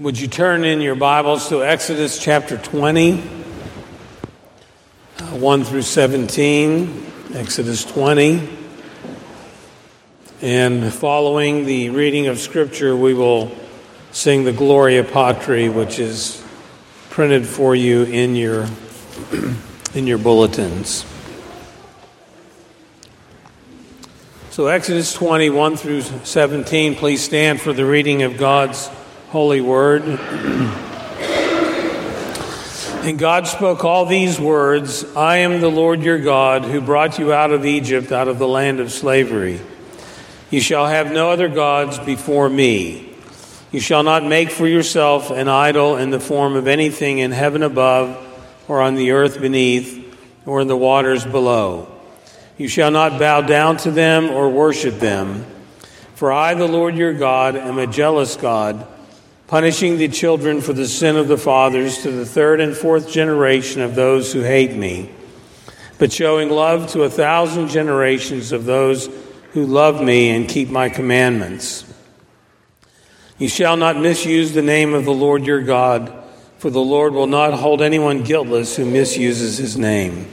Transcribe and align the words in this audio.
Would 0.00 0.20
you 0.20 0.28
turn 0.28 0.64
in 0.64 0.80
your 0.80 0.94
Bibles 0.94 1.48
to 1.48 1.64
Exodus 1.64 2.22
chapter 2.22 2.56
20, 2.56 3.14
uh, 5.18 5.24
1 5.24 5.64
through 5.64 5.82
17? 5.82 7.06
Exodus 7.34 7.84
20. 7.84 8.48
And 10.40 10.94
following 10.94 11.66
the 11.66 11.90
reading 11.90 12.28
of 12.28 12.38
Scripture, 12.38 12.94
we 12.94 13.12
will 13.12 13.50
sing 14.12 14.44
the 14.44 14.52
Gloria 14.52 15.02
Patri, 15.02 15.68
which 15.68 15.98
is 15.98 16.44
printed 17.10 17.44
for 17.44 17.74
you 17.74 18.04
in 18.04 18.36
your, 18.36 18.68
in 19.94 20.06
your 20.06 20.18
bulletins. 20.18 21.04
So, 24.50 24.68
Exodus 24.68 25.12
20, 25.12 25.50
1 25.50 25.76
through 25.76 26.02
17, 26.02 26.94
please 26.94 27.20
stand 27.20 27.60
for 27.60 27.72
the 27.72 27.84
reading 27.84 28.22
of 28.22 28.36
God's 28.36 28.88
holy 29.30 29.60
word. 29.60 30.04
and 33.04 33.18
God 33.18 33.46
spoke 33.46 33.84
all 33.84 34.06
these 34.06 34.40
words 34.40 35.04
I 35.14 35.38
am 35.38 35.60
the 35.60 35.70
Lord 35.70 36.02
your 36.02 36.18
God 36.18 36.64
who 36.64 36.80
brought 36.80 37.18
you 37.18 37.32
out 37.32 37.50
of 37.50 37.66
Egypt, 37.66 38.10
out 38.10 38.28
of 38.28 38.38
the 38.38 38.48
land 38.48 38.80
of 38.80 38.90
slavery. 38.90 39.60
You 40.50 40.62
shall 40.62 40.86
have 40.86 41.12
no 41.12 41.30
other 41.30 41.48
gods 41.48 41.98
before 41.98 42.48
me. 42.48 43.04
You 43.70 43.80
shall 43.80 44.02
not 44.02 44.24
make 44.24 44.50
for 44.50 44.66
yourself 44.66 45.30
an 45.30 45.46
idol 45.46 45.96
in 45.96 46.08
the 46.08 46.20
form 46.20 46.56
of 46.56 46.66
anything 46.66 47.18
in 47.18 47.32
heaven 47.32 47.62
above, 47.62 48.24
or 48.66 48.80
on 48.80 48.94
the 48.94 49.10
earth 49.10 49.42
beneath, 49.42 50.16
or 50.46 50.62
in 50.62 50.68
the 50.68 50.76
waters 50.76 51.26
below. 51.26 51.86
You 52.56 52.66
shall 52.66 52.90
not 52.90 53.18
bow 53.18 53.42
down 53.42 53.76
to 53.78 53.90
them 53.90 54.30
or 54.30 54.48
worship 54.48 55.00
them. 55.00 55.44
For 56.14 56.32
I, 56.32 56.54
the 56.54 56.66
Lord 56.66 56.96
your 56.96 57.12
God, 57.12 57.56
am 57.56 57.78
a 57.78 57.86
jealous 57.86 58.34
God 58.34 58.86
punishing 59.48 59.96
the 59.96 60.08
children 60.08 60.60
for 60.60 60.74
the 60.74 60.86
sin 60.86 61.16
of 61.16 61.26
the 61.26 61.38
fathers 61.38 62.02
to 62.02 62.10
the 62.10 62.26
third 62.26 62.60
and 62.60 62.76
fourth 62.76 63.10
generation 63.10 63.80
of 63.80 63.94
those 63.94 64.30
who 64.30 64.42
hate 64.42 64.76
me, 64.76 65.10
but 65.98 66.12
showing 66.12 66.50
love 66.50 66.92
to 66.92 67.02
a 67.02 67.10
thousand 67.10 67.68
generations 67.68 68.52
of 68.52 68.66
those 68.66 69.08
who 69.52 69.64
love 69.64 70.02
me 70.02 70.28
and 70.28 70.48
keep 70.48 70.68
my 70.68 70.90
commandments. 70.90 71.86
You 73.38 73.48
shall 73.48 73.78
not 73.78 73.96
misuse 73.96 74.52
the 74.52 74.62
name 74.62 74.92
of 74.92 75.06
the 75.06 75.14
Lord 75.14 75.46
your 75.46 75.62
God, 75.62 76.12
for 76.58 76.68
the 76.68 76.80
Lord 76.80 77.14
will 77.14 77.26
not 77.26 77.54
hold 77.54 77.80
anyone 77.80 78.24
guiltless 78.24 78.76
who 78.76 78.84
misuses 78.84 79.56
his 79.56 79.78
name. 79.78 80.28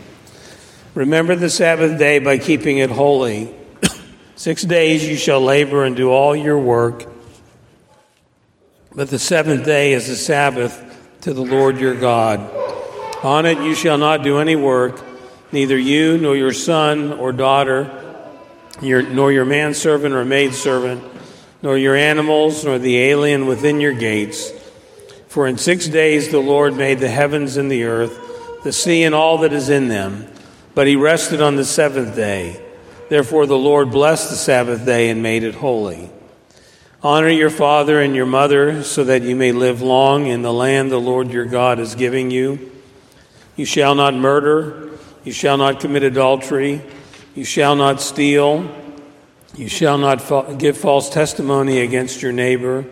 Remember 0.93 1.35
the 1.35 1.49
Sabbath 1.49 1.97
day 1.97 2.19
by 2.19 2.37
keeping 2.37 2.79
it 2.79 2.89
holy. 2.89 3.55
Six 4.35 4.63
days 4.63 5.07
you 5.07 5.15
shall 5.15 5.39
labor 5.39 5.85
and 5.85 5.95
do 5.95 6.09
all 6.09 6.35
your 6.35 6.59
work 6.59 7.14
but 8.95 9.09
the 9.09 9.19
seventh 9.19 9.65
day 9.65 9.91
is 9.93 10.07
the 10.07 10.15
Sabbath 10.15 10.81
to 11.21 11.33
the 11.33 11.41
Lord 11.41 11.79
your 11.79 11.95
God. 11.95 12.39
On 13.23 13.45
it 13.45 13.57
you 13.57 13.75
shall 13.75 13.97
not 13.97 14.23
do 14.23 14.39
any 14.39 14.55
work, 14.55 15.01
neither 15.51 15.77
you 15.77 16.17
nor 16.17 16.35
your 16.35 16.53
son 16.53 17.11
or 17.11 17.33
daughter, 17.33 18.23
your, 18.81 19.01
nor 19.01 19.31
your 19.31 19.45
manservant 19.45 20.13
or 20.13 20.23
maidservant, 20.23 21.03
nor 21.61 21.77
your 21.77 21.95
animals, 21.95 22.63
nor 22.63 22.79
the 22.79 22.97
alien 22.97 23.47
within 23.47 23.81
your 23.81 23.93
gates. 23.93 24.51
For 25.27 25.47
in 25.47 25.57
six 25.57 25.87
days 25.87 26.29
the 26.29 26.39
Lord 26.39 26.77
made 26.77 26.99
the 26.99 27.09
heavens 27.09 27.57
and 27.57 27.69
the 27.69 27.83
earth, 27.83 28.63
the 28.63 28.71
sea 28.71 29.03
and 29.03 29.13
all 29.13 29.39
that 29.39 29.51
is 29.51 29.69
in 29.69 29.89
them, 29.89 30.27
but 30.73 30.87
he 30.87 30.95
rested 30.95 31.41
on 31.41 31.57
the 31.57 31.65
seventh 31.65 32.15
day. 32.15 32.61
Therefore 33.09 33.45
the 33.45 33.57
Lord 33.57 33.91
blessed 33.91 34.29
the 34.29 34.35
Sabbath 34.37 34.85
day 34.85 35.09
and 35.09 35.21
made 35.21 35.43
it 35.43 35.55
holy. 35.55 36.09
Honor 37.05 37.29
your 37.29 37.51
father 37.51 38.01
and 38.01 38.15
your 38.15 38.25
mother 38.25 38.81
so 38.81 39.03
that 39.03 39.21
you 39.21 39.35
may 39.35 39.51
live 39.51 39.79
long 39.79 40.25
in 40.25 40.41
the 40.41 40.51
land 40.51 40.89
the 40.89 40.99
Lord 40.99 41.29
your 41.29 41.45
God 41.45 41.77
is 41.77 41.93
giving 41.93 42.31
you. 42.31 42.71
You 43.55 43.63
shall 43.63 43.93
not 43.93 44.15
murder. 44.15 44.89
You 45.23 45.31
shall 45.31 45.55
not 45.55 45.79
commit 45.79 46.01
adultery. 46.01 46.81
You 47.35 47.43
shall 47.43 47.75
not 47.75 48.01
steal. 48.01 48.67
You 49.55 49.67
shall 49.67 49.99
not 49.99 50.19
fa- 50.19 50.55
give 50.57 50.77
false 50.77 51.07
testimony 51.07 51.81
against 51.81 52.23
your 52.23 52.31
neighbor. 52.31 52.85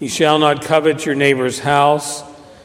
You 0.00 0.08
shall 0.08 0.38
not 0.38 0.62
covet 0.62 1.04
your 1.04 1.14
neighbor's 1.14 1.58
house. 1.58 2.22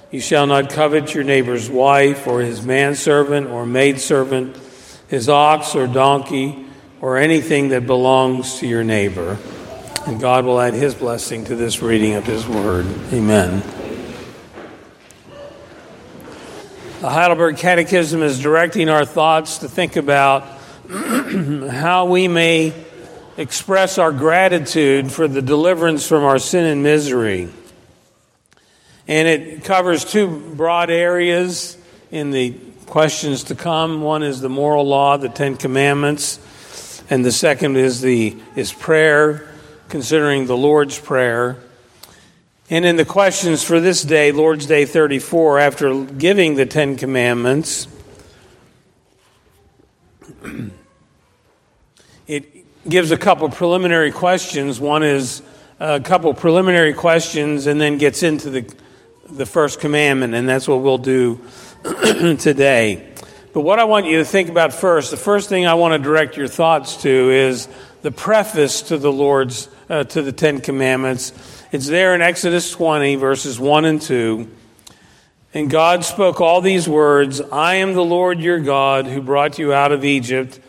You 0.09 0.21
shall 0.21 0.47
not 0.47 0.69
covet 0.69 1.13
your 1.13 1.25
neighbor's 1.25 1.69
wife 1.69 2.27
or 2.27 2.39
his 2.39 2.61
manservant 2.65 3.47
or 3.47 3.65
maidservant, 3.65 4.55
his 5.09 5.27
ox 5.27 5.75
or 5.75 5.85
donkey, 5.85 6.65
or 7.01 7.17
anything 7.17 7.67
that 7.69 7.85
belongs 7.85 8.59
to 8.59 8.67
your 8.67 8.85
neighbor. 8.85 9.37
And 10.07 10.19
God 10.19 10.45
will 10.45 10.59
add 10.59 10.73
his 10.73 10.95
blessing 10.95 11.45
to 11.45 11.55
this 11.55 11.81
reading 11.83 12.15
of 12.15 12.25
his 12.25 12.47
word. 12.47 12.87
Amen. 13.13 13.61
The 17.01 17.09
Heidelberg 17.09 17.57
Catechism 17.57 18.23
is 18.23 18.39
directing 18.39 18.89
our 18.89 19.05
thoughts 19.05 19.59
to 19.59 19.69
think 19.69 19.97
about 19.97 20.43
how 20.89 22.05
we 22.05 22.27
may 22.27 22.73
express 23.37 23.99
our 23.99 24.11
gratitude 24.11 25.11
for 25.11 25.27
the 25.27 25.41
deliverance 25.41 26.07
from 26.07 26.23
our 26.23 26.39
sin 26.39 26.65
and 26.65 26.81
misery. 26.81 27.49
And 29.07 29.27
it 29.27 29.63
covers 29.63 30.03
two 30.03 30.27
broad 30.55 30.89
areas 30.89 31.77
in 32.09 32.31
the 32.31 32.55
questions 32.87 33.45
to 33.45 33.55
come. 33.55 34.01
One 34.01 34.23
is 34.23 34.41
the 34.41 34.49
moral 34.49 34.85
law, 34.85 35.17
the 35.17 35.29
Ten 35.29 35.57
Commandments, 35.57 37.03
and 37.09 37.23
the 37.23 37.31
second 37.31 37.77
is 37.77 38.01
the 38.01 38.35
is 38.55 38.73
prayer 38.73 39.50
considering 39.91 40.47
the 40.47 40.57
Lord's 40.57 40.97
Prayer. 40.97 41.57
And 42.69 42.85
in 42.85 42.95
the 42.95 43.03
questions 43.03 43.61
for 43.61 43.81
this 43.81 44.01
day, 44.01 44.31
Lord's 44.31 44.65
Day 44.65 44.85
34, 44.85 45.59
after 45.59 46.05
giving 46.05 46.55
the 46.55 46.65
Ten 46.65 46.95
Commandments, 46.95 47.89
it 52.27 52.65
gives 52.87 53.11
a 53.11 53.17
couple 53.17 53.49
preliminary 53.49 54.13
questions. 54.13 54.79
One 54.79 55.03
is 55.03 55.41
a 55.81 55.99
couple 55.99 56.33
preliminary 56.33 56.93
questions 56.93 57.67
and 57.67 57.81
then 57.81 57.97
gets 57.97 58.23
into 58.23 58.49
the, 58.49 58.73
the 59.29 59.45
first 59.45 59.81
commandment, 59.81 60.33
and 60.33 60.47
that's 60.47 60.69
what 60.69 60.79
we'll 60.79 60.97
do 60.97 61.41
today. 62.39 63.09
But 63.53 63.61
what 63.61 63.79
I 63.79 63.83
want 63.83 64.05
you 64.05 64.19
to 64.19 64.25
think 64.25 64.47
about 64.47 64.73
first, 64.73 65.11
the 65.11 65.17
first 65.17 65.49
thing 65.49 65.65
I 65.65 65.73
want 65.73 65.93
to 65.93 65.99
direct 65.99 66.37
your 66.37 66.47
thoughts 66.47 67.01
to 67.01 67.09
is 67.09 67.67
the 68.01 68.11
preface 68.11 68.81
to 68.83 68.97
the 68.97 69.11
Lord's 69.11 69.69
uh, 69.89 70.03
to 70.05 70.21
the 70.21 70.31
Ten 70.31 70.61
Commandments. 70.61 71.33
It's 71.71 71.87
there 71.87 72.15
in 72.15 72.21
Exodus 72.21 72.71
20, 72.71 73.15
verses 73.15 73.59
1 73.59 73.85
and 73.85 74.01
2. 74.01 74.49
And 75.53 75.69
God 75.69 76.05
spoke 76.05 76.39
all 76.39 76.61
these 76.61 76.87
words 76.87 77.41
I 77.41 77.75
am 77.75 77.93
the 77.93 78.03
Lord 78.03 78.39
your 78.39 78.59
God 78.59 79.05
who 79.05 79.21
brought 79.21 79.59
you 79.59 79.73
out 79.73 79.91
of 79.91 80.05
Egypt, 80.05 80.59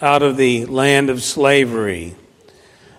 out 0.00 0.22
of 0.22 0.36
the 0.36 0.66
land 0.66 1.10
of 1.10 1.22
slavery. 1.22 2.14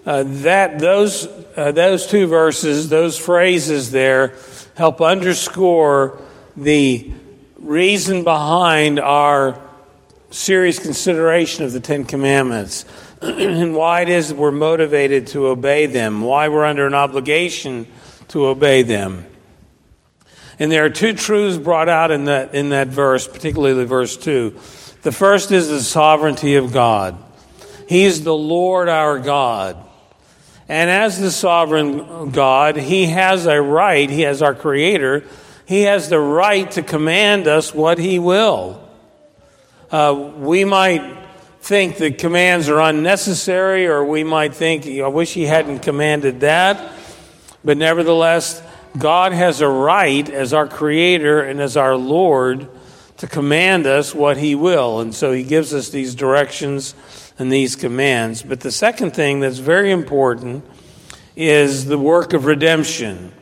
Uh, 0.05 0.23
that 0.25 0.79
those 0.79 1.27
uh, 1.57 1.71
those 1.71 2.07
two 2.07 2.27
verses, 2.27 2.89
those 2.89 3.17
phrases 3.17 3.91
there, 3.91 4.35
help 4.75 5.01
underscore 5.01 6.21
the 6.55 7.11
reason 7.57 8.23
behind 8.23 8.99
our 8.99 9.59
serious 10.29 10.79
consideration 10.79 11.63
of 11.65 11.71
the 11.71 11.79
Ten 11.79 12.03
Commandments. 12.03 12.85
and 13.21 13.75
why 13.75 14.01
it 14.01 14.09
is 14.09 14.33
we're 14.33 14.51
motivated 14.51 15.27
to 15.27 15.47
obey 15.47 15.85
them, 15.87 16.21
why 16.21 16.49
we're 16.49 16.65
under 16.65 16.85
an 16.85 16.93
obligation 16.93 17.87
to 18.29 18.45
obey 18.45 18.83
them. 18.83 19.25
And 20.59 20.71
there 20.71 20.85
are 20.85 20.89
two 20.89 21.13
truths 21.13 21.57
brought 21.57 21.89
out 21.89 22.11
in 22.11 22.25
that, 22.25 22.53
in 22.53 22.69
that 22.69 22.87
verse, 22.87 23.27
particularly 23.27 23.85
verse 23.85 24.17
2. 24.17 24.49
The 25.03 25.11
first 25.11 25.51
is 25.51 25.69
the 25.69 25.81
sovereignty 25.81 26.55
of 26.55 26.73
God. 26.73 27.17
He's 27.87 28.23
the 28.23 28.35
Lord 28.35 28.89
our 28.89 29.19
God. 29.19 29.77
And 30.67 30.89
as 30.89 31.19
the 31.19 31.31
sovereign 31.31 32.31
God, 32.31 32.75
He 32.75 33.05
has 33.05 33.45
a 33.45 33.61
right, 33.61 34.09
He 34.09 34.21
has 34.21 34.41
our 34.41 34.53
Creator, 34.53 35.23
He 35.65 35.83
has 35.83 36.09
the 36.09 36.19
right 36.19 36.69
to 36.71 36.81
command 36.83 37.47
us 37.47 37.73
what 37.73 37.97
He 37.97 38.19
will. 38.19 38.83
Uh, 39.89 40.33
we 40.37 40.65
might 40.65 41.16
think 41.67 41.97
the 41.97 42.11
commands 42.11 42.69
are 42.69 42.79
unnecessary, 42.79 43.87
or 43.87 44.05
we 44.05 44.23
might 44.23 44.53
think, 44.53 44.87
I 44.87 45.09
wish 45.09 45.33
he 45.33 45.43
hadn't 45.43 45.79
commanded 45.79 46.39
that. 46.39 46.93
But 47.61 47.75
nevertheless, 47.75 48.63
God 48.97 49.33
has 49.33 49.59
a 49.59 49.67
right 49.67 50.29
as 50.29 50.53
our 50.53 50.65
Creator 50.65 51.41
and 51.41 51.59
as 51.59 51.75
our 51.75 51.97
Lord 51.97 52.69
to 53.17 53.27
command 53.27 53.85
us 53.85 54.15
what 54.15 54.37
He 54.37 54.55
will. 54.55 55.01
And 55.01 55.13
so 55.13 55.33
He 55.33 55.43
gives 55.43 55.73
us 55.73 55.89
these 55.89 56.15
directions 56.15 56.95
and 57.37 57.51
these 57.51 57.75
commands. 57.75 58.43
But 58.43 58.61
the 58.61 58.71
second 58.71 59.11
thing 59.11 59.41
that's 59.41 59.57
very 59.57 59.91
important 59.91 60.63
is 61.35 61.83
the 61.83 61.97
work 61.97 62.31
of 62.31 62.45
redemption. 62.45 63.33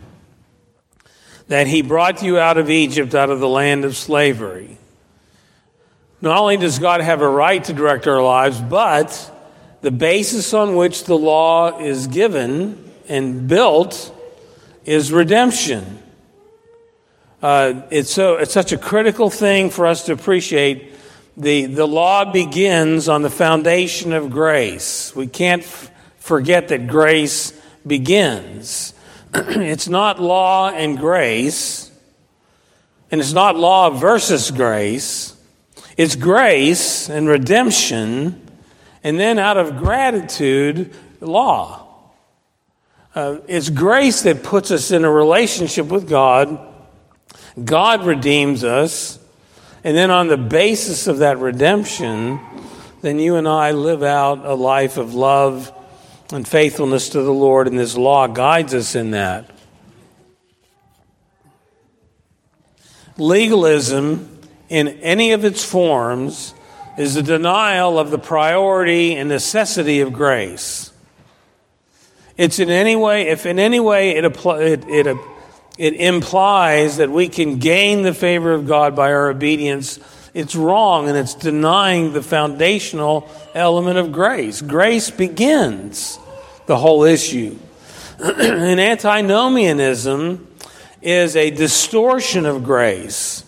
That 1.48 1.68
He 1.68 1.84
brought 1.84 2.24
you 2.24 2.40
out 2.40 2.58
of 2.58 2.72
Egypt, 2.72 3.14
out 3.14 3.30
of 3.30 3.40
the 3.40 3.48
land 3.48 3.86
of 3.86 3.96
slavery. 3.96 4.80
Not 6.26 6.40
only 6.40 6.58
does 6.58 6.80
God 6.80 7.02
have 7.02 7.22
a 7.22 7.30
right 7.30 7.64
to 7.66 7.72
direct 7.72 8.08
our 8.08 8.20
lives, 8.20 8.60
but 8.60 9.32
the 9.82 9.92
basis 9.92 10.56
on 10.56 10.76
which 10.76 11.04
the 11.04 11.16
law 11.16 11.78
is 11.78 12.08
given 12.08 12.92
and 13.08 13.48
built 13.48 14.12
is 14.86 15.12
redemption. 15.12 16.02
Uh, 17.44 17.84
it's, 17.92 18.10
so, 18.10 18.38
it's 18.38 18.52
such 18.52 18.72
a 18.72 18.78
critical 18.78 19.30
thing 19.30 19.70
for 19.70 19.86
us 19.86 20.08
to 20.08 20.14
appreciate. 20.14 20.94
The, 21.38 21.68
the 21.68 21.88
law 21.88 22.32
begins 22.32 23.08
on 23.08 23.22
the 23.22 23.30
foundation 23.30 24.12
of 24.12 24.32
grace. 24.32 25.16
We 25.16 25.28
can't 25.28 25.62
f- 25.62 25.92
forget 26.18 26.70
that 26.70 26.88
grace 26.88 27.52
begins. 27.86 28.96
it's 29.36 29.88
not 29.88 30.20
law 30.20 30.72
and 30.72 30.98
grace, 30.98 31.92
and 33.12 33.22
it's 33.22 33.34
not 33.34 33.56
law 33.56 33.92
versus 33.92 34.50
grace. 34.50 35.35
It's 35.98 36.16
grace 36.16 37.10
and 37.10 37.28
redemption, 37.28 38.42
and 39.04 39.20
then 39.20 39.40
out 39.40 39.58
of 39.58 39.78
gratitude, 39.78 40.94
law. 41.22 41.86
Uh, 43.14 43.38
it's 43.48 43.70
grace 43.70 44.24
that 44.24 44.44
puts 44.44 44.72
us 44.72 44.92
in 44.92 45.06
a 45.06 45.12
relationship 45.12 45.88
with 45.88 46.10
God. 46.10 46.60
God 47.64 48.06
redeems 48.06 48.64
us. 48.64 49.20
And 49.86 49.96
then, 49.96 50.12
on 50.12 50.28
the 50.28 50.38
basis 50.38 51.08
of 51.08 51.20
that 51.20 51.38
redemption, 51.38 52.40
then 53.02 53.20
you 53.20 53.36
and 53.36 53.48
I 53.48 53.72
live 53.72 54.02
out 54.02 54.44
a 54.46 54.56
life 54.56 54.98
of 54.98 55.14
love 55.14 55.72
and 56.34 56.46
faithfulness 56.46 57.10
to 57.10 57.22
the 57.22 57.32
Lord, 57.32 57.68
and 57.68 57.78
this 57.78 57.96
law 57.96 58.28
guides 58.28 58.74
us 58.74 58.96
in 58.96 59.12
that. 59.12 59.50
Legalism, 63.18 64.35
in 64.70 64.88
any 64.88 65.32
of 65.32 65.46
its 65.46 65.64
forms, 65.64 66.54
is 66.98 67.16
a 67.16 67.24
denial 67.24 68.00
of 68.00 68.10
the 68.10 68.18
priority 68.18 69.16
and 69.16 69.30
necessity 69.30 70.02
of 70.02 70.14
grace. 70.14 70.92
It's 72.38 72.60
in 72.60 72.70
any 72.70 72.96
way, 72.96 73.28
if 73.28 73.46
in 73.46 73.60
any 73.60 73.80
way 73.80 74.12
it, 74.12 74.26
it, 74.26 74.86
it, 74.88 75.18
it 75.78 75.94
implies 75.94 76.98
that 76.98 77.10
we 77.10 77.30
can 77.30 77.60
gain 77.60 78.04
the 78.04 78.14
favor 78.14 78.54
of 78.54 78.68
God 78.68 78.96
by 78.96 79.12
our 79.12 79.30
obedience, 79.30 80.00
it's 80.34 80.56
wrong 80.56 81.08
and 81.08 81.18
it's 81.18 81.34
denying 81.34 82.12
the 82.12 82.22
foundational 82.22 83.30
element 83.54 83.98
of 83.98 84.12
grace. 84.12 84.62
Grace 84.62 85.10
begins 85.10 86.20
the 86.66 86.78
whole 86.78 87.04
issue. 87.04 87.58
and 88.20 88.80
antinomianism 88.80 90.48
is 91.02 91.36
a 91.38 91.52
distortion 91.52 92.46
of 92.46 92.64
grace 92.64 93.45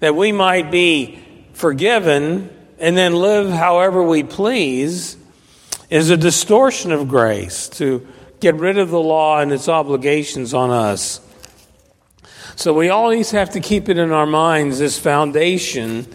that 0.00 0.14
we 0.14 0.32
might 0.32 0.70
be 0.70 1.18
forgiven 1.52 2.50
and 2.78 2.96
then 2.96 3.14
live 3.14 3.50
however 3.50 4.02
we 4.02 4.22
please 4.22 5.16
is 5.88 6.10
a 6.10 6.16
distortion 6.16 6.92
of 6.92 7.08
grace 7.08 7.68
to 7.68 8.06
get 8.40 8.54
rid 8.56 8.78
of 8.78 8.90
the 8.90 9.00
law 9.00 9.40
and 9.40 9.52
its 9.52 9.68
obligations 9.68 10.52
on 10.52 10.70
us. 10.70 11.20
So 12.56 12.72
we 12.72 12.88
always 12.88 13.30
have 13.30 13.50
to 13.50 13.60
keep 13.60 13.88
it 13.88 13.98
in 13.98 14.12
our 14.12 14.26
minds 14.26 14.78
this 14.78 14.98
foundation 14.98 16.06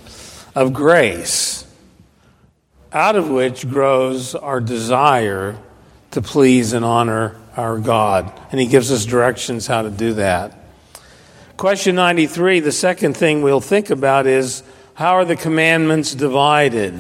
of 0.55 0.73
grace, 0.73 1.65
out 2.91 3.15
of 3.15 3.29
which 3.29 3.69
grows 3.69 4.35
our 4.35 4.59
desire 4.59 5.57
to 6.11 6.21
please 6.21 6.73
and 6.73 6.83
honor 6.83 7.39
our 7.55 7.77
God. 7.77 8.31
And 8.51 8.59
He 8.59 8.67
gives 8.67 8.91
us 8.91 9.05
directions 9.05 9.67
how 9.67 9.83
to 9.83 9.89
do 9.89 10.13
that. 10.15 10.60
Question 11.61 11.93
93, 11.93 12.61
the 12.61 12.71
second 12.71 13.15
thing 13.15 13.43
we'll 13.43 13.61
think 13.61 13.91
about 13.91 14.25
is 14.25 14.63
how 14.95 15.11
are 15.11 15.25
the 15.25 15.35
commandments 15.35 16.15
divided? 16.15 16.95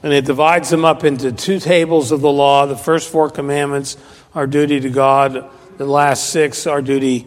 And 0.00 0.12
it 0.12 0.24
divides 0.24 0.70
them 0.70 0.84
up 0.84 1.02
into 1.02 1.32
two 1.32 1.58
tables 1.58 2.12
of 2.12 2.20
the 2.20 2.30
law. 2.30 2.66
The 2.66 2.76
first 2.76 3.10
four 3.10 3.30
commandments 3.30 3.96
are 4.32 4.46
duty 4.46 4.78
to 4.78 4.90
God, 4.90 5.50
the 5.76 5.86
last 5.86 6.30
six, 6.30 6.68
are 6.68 6.80
duty 6.80 7.26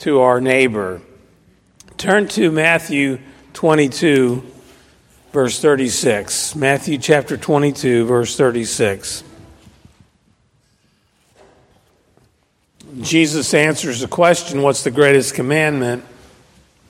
to 0.00 0.20
our 0.20 0.38
neighbor. 0.38 1.00
Turn 1.96 2.28
to 2.28 2.52
Matthew 2.52 3.18
22, 3.54 4.44
verse 5.32 5.62
36. 5.62 6.56
Matthew 6.56 6.98
chapter 6.98 7.38
22, 7.38 8.04
verse 8.04 8.36
36. 8.36 9.24
Jesus 13.00 13.52
answers 13.52 14.00
the 14.00 14.08
question, 14.08 14.62
What's 14.62 14.82
the 14.82 14.90
greatest 14.90 15.34
commandment? 15.34 16.04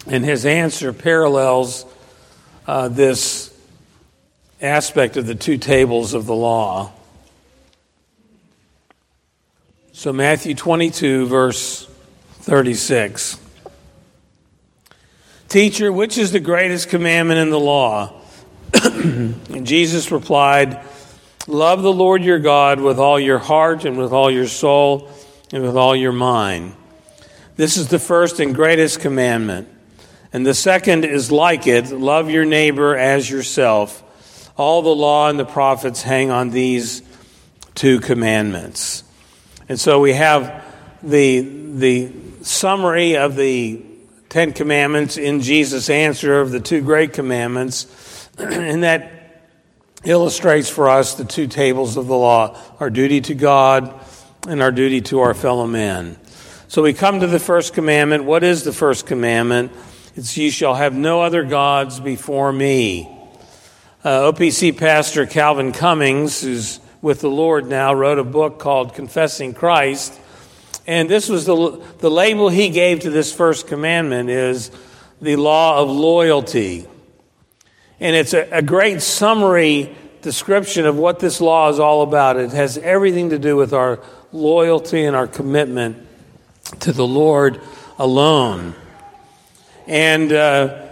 And 0.06 0.24
his 0.24 0.46
answer 0.46 0.92
parallels 0.92 1.84
uh, 2.66 2.88
this 2.88 3.52
aspect 4.60 5.16
of 5.16 5.26
the 5.26 5.34
two 5.34 5.58
tables 5.58 6.14
of 6.14 6.26
the 6.26 6.34
law. 6.34 6.92
So, 9.92 10.12
Matthew 10.12 10.54
22, 10.54 11.26
verse 11.26 11.86
36. 12.40 13.40
Teacher, 15.48 15.92
which 15.92 16.18
is 16.18 16.32
the 16.32 16.40
greatest 16.40 16.88
commandment 16.88 17.40
in 17.40 17.50
the 17.50 17.58
law? 17.58 18.12
and 18.74 19.66
Jesus 19.66 20.12
replied, 20.12 20.80
Love 21.48 21.82
the 21.82 21.92
Lord 21.92 22.22
your 22.22 22.38
God 22.38 22.80
with 22.80 22.98
all 22.98 23.18
your 23.18 23.38
heart 23.38 23.84
and 23.84 23.96
with 23.96 24.12
all 24.12 24.30
your 24.30 24.48
soul 24.48 25.10
and 25.56 25.64
with 25.64 25.76
all 25.76 25.96
your 25.96 26.12
mind. 26.12 26.74
This 27.56 27.78
is 27.78 27.88
the 27.88 27.98
first 27.98 28.40
and 28.40 28.54
greatest 28.54 29.00
commandment. 29.00 29.66
And 30.30 30.44
the 30.44 30.52
second 30.52 31.06
is 31.06 31.32
like 31.32 31.66
it 31.66 31.90
love 31.92 32.28
your 32.28 32.44
neighbor 32.44 32.94
as 32.94 33.30
yourself. 33.30 34.02
All 34.58 34.82
the 34.82 34.94
law 34.94 35.30
and 35.30 35.38
the 35.38 35.46
prophets 35.46 36.02
hang 36.02 36.30
on 36.30 36.50
these 36.50 37.00
two 37.74 38.00
commandments. 38.00 39.02
And 39.66 39.80
so 39.80 39.98
we 39.98 40.12
have 40.12 40.62
the, 41.02 41.40
the 41.40 42.12
summary 42.42 43.16
of 43.16 43.34
the 43.34 43.82
Ten 44.28 44.52
Commandments 44.52 45.16
in 45.16 45.40
Jesus' 45.40 45.88
answer 45.88 46.38
of 46.38 46.50
the 46.50 46.60
two 46.60 46.82
great 46.82 47.14
commandments, 47.14 48.28
and 48.38 48.82
that 48.82 49.42
illustrates 50.04 50.68
for 50.68 50.90
us 50.90 51.14
the 51.14 51.24
two 51.24 51.46
tables 51.46 51.96
of 51.96 52.08
the 52.08 52.16
law 52.16 52.60
our 52.78 52.90
duty 52.90 53.22
to 53.22 53.34
God 53.34 53.98
and 54.48 54.62
our 54.62 54.70
duty 54.70 55.00
to 55.00 55.20
our 55.20 55.34
fellow 55.34 55.66
man. 55.66 56.16
So 56.69 56.82
we 56.82 56.93
come 56.93 57.20
to 57.20 57.26
the 57.26 57.38
first 57.38 57.75
commandment. 57.75 58.25
What 58.25 58.44
is 58.44 58.62
the 58.62 58.72
first 58.72 59.06
commandment? 59.06 59.72
It's, 60.14 60.37
You 60.37 60.50
shall 60.50 60.75
have 60.75 60.94
no 60.94 61.22
other 61.22 61.44
gods 61.44 62.00
before 62.00 62.52
me. 62.52 63.08
Uh, 64.04 64.32
OPC 64.32 64.76
pastor 64.76 65.26
Calvin 65.26 65.72
Cummings, 65.72 66.40
who's 66.40 66.81
with 67.02 67.20
the 67.20 67.31
Lord 67.31 67.66
now, 67.66 67.93
wrote 67.93 68.19
a 68.19 68.25
book 68.25 68.58
called 68.58 68.94
Confessing 68.94 69.52
Christ. 69.52 70.19
And 70.87 71.08
this 71.08 71.28
was 71.28 71.44
the, 71.44 71.82
the 71.99 72.10
label 72.10 72.49
he 72.49 72.69
gave 72.69 73.00
to 73.00 73.10
this 73.10 73.32
first 73.32 73.66
commandment 73.66 74.31
is 74.31 74.70
the 75.20 75.37
law 75.37 75.82
of 75.82 75.90
loyalty. 75.90 76.87
And 77.99 78.14
it's 78.14 78.35
a, 78.35 78.49
a 78.52 78.62
great 78.62 79.02
summary 79.02 79.97
description 80.26 80.87
of 80.87 80.97
what 80.97 81.21
this 81.21 81.40
law 81.40 81.68
is 81.68 81.78
all 81.78 82.02
about. 82.02 82.37
It 82.37 82.50
has 82.50 82.78
everything 82.78 83.30
to 83.30 83.38
do 83.38 83.54
with 83.54 83.73
our 83.73 84.00
loyalty 84.33 85.04
and 85.04 85.14
our 85.14 85.28
commitment 85.28 86.04
to 86.80 86.90
the 86.90 87.06
Lord 87.06 87.61
alone. 87.97 88.75
And 89.87 90.33
uh, 90.33 90.88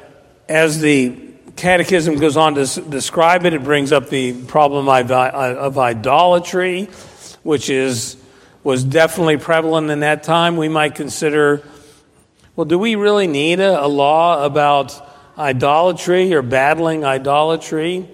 as 0.49 0.79
the 0.79 1.25
Catechism 1.57 2.17
goes 2.17 2.37
on 2.37 2.55
to 2.55 2.81
describe 2.83 3.45
it. 3.45 3.55
It 3.55 3.65
brings 3.65 3.91
up 3.91 4.09
the 4.09 4.33
problem 4.45 4.89
of 4.89 5.79
idolatry, 5.79 6.85
which 7.43 7.71
is 7.71 8.17
was 8.63 8.83
definitely 8.83 9.37
prevalent 9.37 9.91
in 9.91 10.01
that 10.01 10.23
time. 10.23 10.57
We 10.57 10.69
might 10.69 10.95
consider, 10.95 11.63
well, 12.57 12.65
do 12.65 12.79
we 12.79 12.95
really 12.95 13.27
need 13.27 13.61
a, 13.61 13.85
a 13.85 13.87
law 13.87 14.45
about 14.45 15.01
idolatry 15.37 16.33
or 16.35 16.43
battling 16.43 17.05
idolatry? 17.05 18.09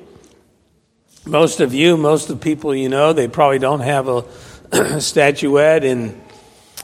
Most 1.27 1.61
of 1.61 1.75
you, 1.75 1.99
most 1.99 2.31
of 2.31 2.39
the 2.39 2.43
people 2.43 2.75
you 2.75 2.89
know, 2.89 3.13
they 3.13 3.29
probably 3.29 3.59
don't 3.59 3.81
have 3.81 4.09
a 4.09 5.01
statuette 5.01 5.85
in 5.85 6.19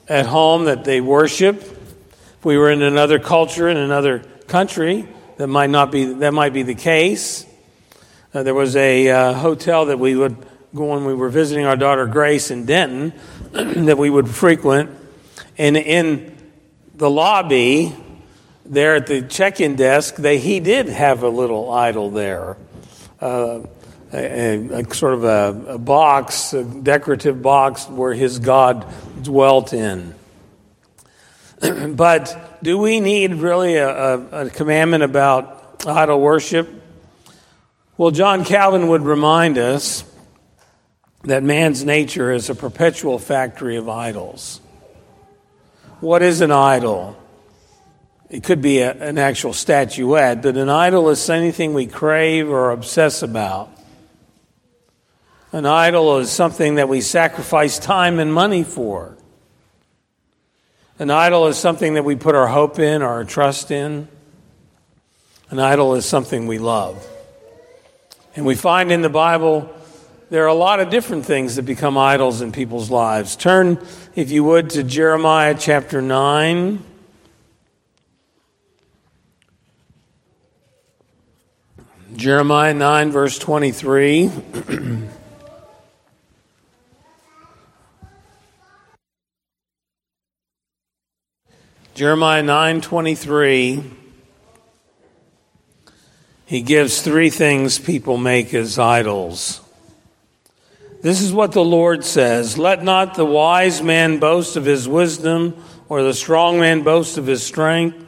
at 0.09 0.26
home 0.26 0.66
that 0.66 0.85
they 0.85 1.00
worship. 1.00 1.57
If 1.62 2.45
we 2.45 2.59
were 2.59 2.71
in 2.71 2.83
another 2.83 3.19
culture 3.19 3.66
in 3.66 3.78
another 3.78 4.19
country, 4.47 5.09
that 5.38 5.47
might 5.47 5.71
not 5.71 5.90
be 5.90 6.05
that 6.05 6.35
might 6.35 6.52
be 6.52 6.62
the 6.62 6.75
case. 6.75 7.47
Uh, 8.35 8.43
there 8.43 8.55
was 8.55 8.76
a 8.76 9.09
uh, 9.09 9.33
hotel 9.33 9.87
that 9.87 9.99
we 9.99 10.14
would 10.14 10.37
go 10.75 10.85
when 10.85 11.07
we 11.07 11.14
were 11.14 11.31
visiting 11.31 11.64
our 11.64 11.76
daughter 11.76 12.07
Grace 12.07 12.50
in 12.50 12.66
Denton 12.66 13.14
that 13.87 13.97
we 13.97 14.11
would 14.11 14.28
frequent, 14.28 14.90
and 15.57 15.78
in 15.78 16.37
the 16.95 17.09
lobby 17.09 17.97
there 18.66 18.97
at 18.97 19.07
the 19.07 19.23
check-in 19.23 19.76
desk, 19.76 20.16
they 20.16 20.38
he 20.38 20.61
did 20.61 20.88
have 20.88 21.23
a 21.23 21.28
little 21.31 21.73
idol 21.73 22.11
there. 22.11 22.59
Uh, 23.19 23.61
a, 24.12 24.82
a, 24.82 24.94
sort 24.94 25.14
of 25.14 25.25
a, 25.25 25.72
a, 25.75 25.78
box, 25.78 26.52
a 26.52 26.64
decorative 26.64 27.42
box 27.42 27.88
where 27.88 28.14
his 28.14 28.38
God 28.38 28.86
dwelt 29.22 29.72
in. 29.72 30.14
but 31.90 32.58
do 32.62 32.78
we 32.78 33.00
need 33.00 33.34
really 33.34 33.76
a, 33.76 33.88
a, 33.88 34.50
commandment 34.50 35.02
about 35.02 35.86
idol 35.86 36.20
worship? 36.20 36.68
Well, 37.96 38.10
John 38.10 38.44
Calvin 38.44 38.88
would 38.88 39.02
remind 39.02 39.58
us 39.58 40.04
that 41.25 41.42
man's 41.42 41.84
nature 41.84 42.32
is 42.32 42.50
a 42.50 42.54
perpetual 42.54 43.18
factory 43.18 43.76
of 43.76 43.88
idols. 43.88 44.60
what 46.00 46.22
is 46.22 46.40
an 46.40 46.52
idol? 46.52 47.16
It 48.28 48.42
could 48.42 48.60
be 48.60 48.78
a, 48.80 48.92
an 48.92 49.18
actual 49.18 49.52
statuette, 49.52 50.42
but 50.42 50.56
an 50.56 50.68
idol 50.68 51.08
is 51.10 51.28
anything 51.30 51.75
we 51.75 51.86
crave 51.86 52.48
or 52.48 52.70
obsess 52.70 53.22
about. 53.22 53.75
An 55.53 55.65
idol 55.65 56.19
is 56.19 56.31
something 56.31 56.75
that 56.75 56.88
we 56.88 57.00
sacrifice 57.00 57.79
time 57.79 58.19
and 58.19 58.33
money 58.33 58.65
for. 58.65 59.17
An 60.99 61.11
idol 61.11 61.47
is 61.47 61.57
something 61.57 61.95
that 61.95 62.05
we 62.05 62.17
put 62.17 62.35
our 62.35 62.47
hope 62.47 62.79
in, 62.79 63.03
our 63.03 63.25
trust 63.25 63.71
in. 63.71 64.09
An 65.50 65.59
idol 65.59 65.95
is 65.95 66.05
something 66.07 66.47
we 66.47 66.59
love. 66.59 67.07
And 68.35 68.45
we 68.45 68.55
find 68.55 68.91
in 68.91 69.03
the 69.03 69.09
Bible 69.09 69.73
there 70.29 70.43
are 70.45 70.49
a 70.49 70.55
lot 70.55 70.81
of 70.81 70.91
different 70.91 71.25
things 71.25 71.57
that 71.57 71.62
become 71.62 71.97
idols 71.97 72.41
in 72.41 72.50
people's 72.50 72.91
lives. 72.91 73.37
Turn, 73.37 73.79
if 74.17 74.31
you 74.31 74.43
would, 74.43 74.71
to 74.71 74.83
Jeremiah 74.83 75.55
chapter 75.57 76.03
9. 76.03 76.83
Jeremiah 82.17 82.75
9, 82.75 83.12
verse 83.12 83.38
23. 83.38 84.31
Jeremiah 91.97 92.43
9:23 92.43 93.83
He 96.45 96.61
gives 96.61 97.00
three 97.00 97.31
things 97.31 97.79
people 97.79 98.19
make 98.19 98.53
as 98.53 98.79
idols. 98.79 99.62
This 101.00 101.23
is 101.23 101.33
what 101.33 101.53
the 101.53 101.65
Lord 101.65 102.05
says, 102.05 102.59
let 102.59 102.85
not 102.85 103.15
the 103.15 103.25
wise 103.25 103.81
man 103.81 104.19
boast 104.19 104.57
of 104.57 104.67
his 104.67 104.87
wisdom 104.87 105.57
or 105.88 106.03
the 106.03 106.12
strong 106.12 106.61
man 106.61 106.83
boast 106.83 107.17
of 107.17 107.26
his 107.26 107.43
strength 107.43 108.05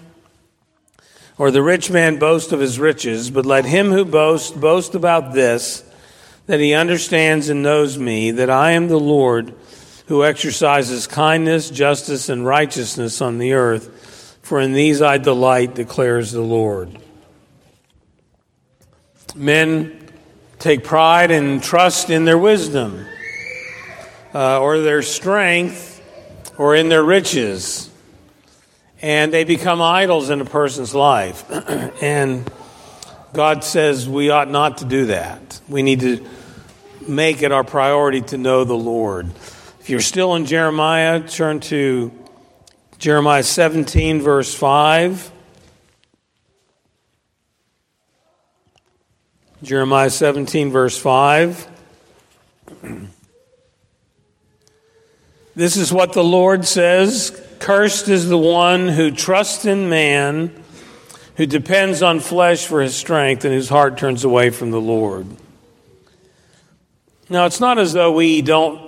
or 1.38 1.50
the 1.50 1.62
rich 1.62 1.90
man 1.90 2.18
boast 2.18 2.52
of 2.52 2.60
his 2.60 2.78
riches, 2.78 3.30
but 3.30 3.46
let 3.46 3.64
him 3.64 3.90
who 3.90 4.04
boasts 4.04 4.50
boast 4.50 4.94
about 4.94 5.32
this 5.32 5.82
that 6.44 6.60
he 6.60 6.74
understands 6.74 7.48
and 7.48 7.62
knows 7.62 7.96
me 7.96 8.32
that 8.32 8.50
I 8.50 8.72
am 8.72 8.88
the 8.88 9.00
Lord 9.00 9.54
who 10.08 10.24
exercises 10.24 11.06
kindness, 11.06 11.68
justice, 11.68 12.30
and 12.30 12.44
righteousness 12.44 13.20
on 13.20 13.36
the 13.36 13.52
earth. 13.52 14.38
For 14.42 14.58
in 14.58 14.72
these 14.72 15.02
I 15.02 15.18
delight, 15.18 15.74
declares 15.74 16.32
the 16.32 16.40
Lord. 16.40 16.98
Men 19.34 20.08
take 20.58 20.82
pride 20.82 21.30
and 21.30 21.62
trust 21.62 22.08
in 22.08 22.24
their 22.24 22.38
wisdom, 22.38 23.04
uh, 24.34 24.60
or 24.60 24.80
their 24.80 25.02
strength, 25.02 26.02
or 26.56 26.74
in 26.74 26.88
their 26.88 27.04
riches. 27.04 27.90
And 29.02 29.30
they 29.30 29.44
become 29.44 29.82
idols 29.82 30.30
in 30.30 30.40
a 30.40 30.46
person's 30.46 30.94
life. 30.94 31.44
and 32.02 32.50
God 33.34 33.62
says 33.62 34.08
we 34.08 34.30
ought 34.30 34.50
not 34.50 34.78
to 34.78 34.86
do 34.86 35.06
that. 35.06 35.60
We 35.68 35.82
need 35.82 36.00
to 36.00 36.26
make 37.06 37.42
it 37.42 37.52
our 37.52 37.62
priority 37.62 38.22
to 38.22 38.38
know 38.38 38.64
the 38.64 38.74
Lord. 38.74 39.30
If 39.88 39.92
you're 39.92 40.00
still 40.02 40.34
in 40.34 40.44
Jeremiah, 40.44 41.26
turn 41.26 41.60
to 41.60 42.12
Jeremiah 42.98 43.42
17, 43.42 44.20
verse 44.20 44.54
5. 44.54 45.32
Jeremiah 49.62 50.10
17, 50.10 50.70
verse 50.70 50.98
5. 50.98 51.68
This 55.56 55.78
is 55.78 55.90
what 55.90 56.12
the 56.12 56.22
Lord 56.22 56.66
says 56.66 57.30
Cursed 57.58 58.08
is 58.08 58.28
the 58.28 58.36
one 58.36 58.88
who 58.88 59.10
trusts 59.10 59.64
in 59.64 59.88
man, 59.88 60.52
who 61.36 61.46
depends 61.46 62.02
on 62.02 62.20
flesh 62.20 62.66
for 62.66 62.82
his 62.82 62.94
strength, 62.94 63.46
and 63.46 63.54
whose 63.54 63.70
heart 63.70 63.96
turns 63.96 64.22
away 64.22 64.50
from 64.50 64.70
the 64.70 64.82
Lord. 64.82 65.26
Now, 67.30 67.46
it's 67.46 67.60
not 67.60 67.78
as 67.78 67.94
though 67.94 68.12
we 68.12 68.42
don't 68.42 68.87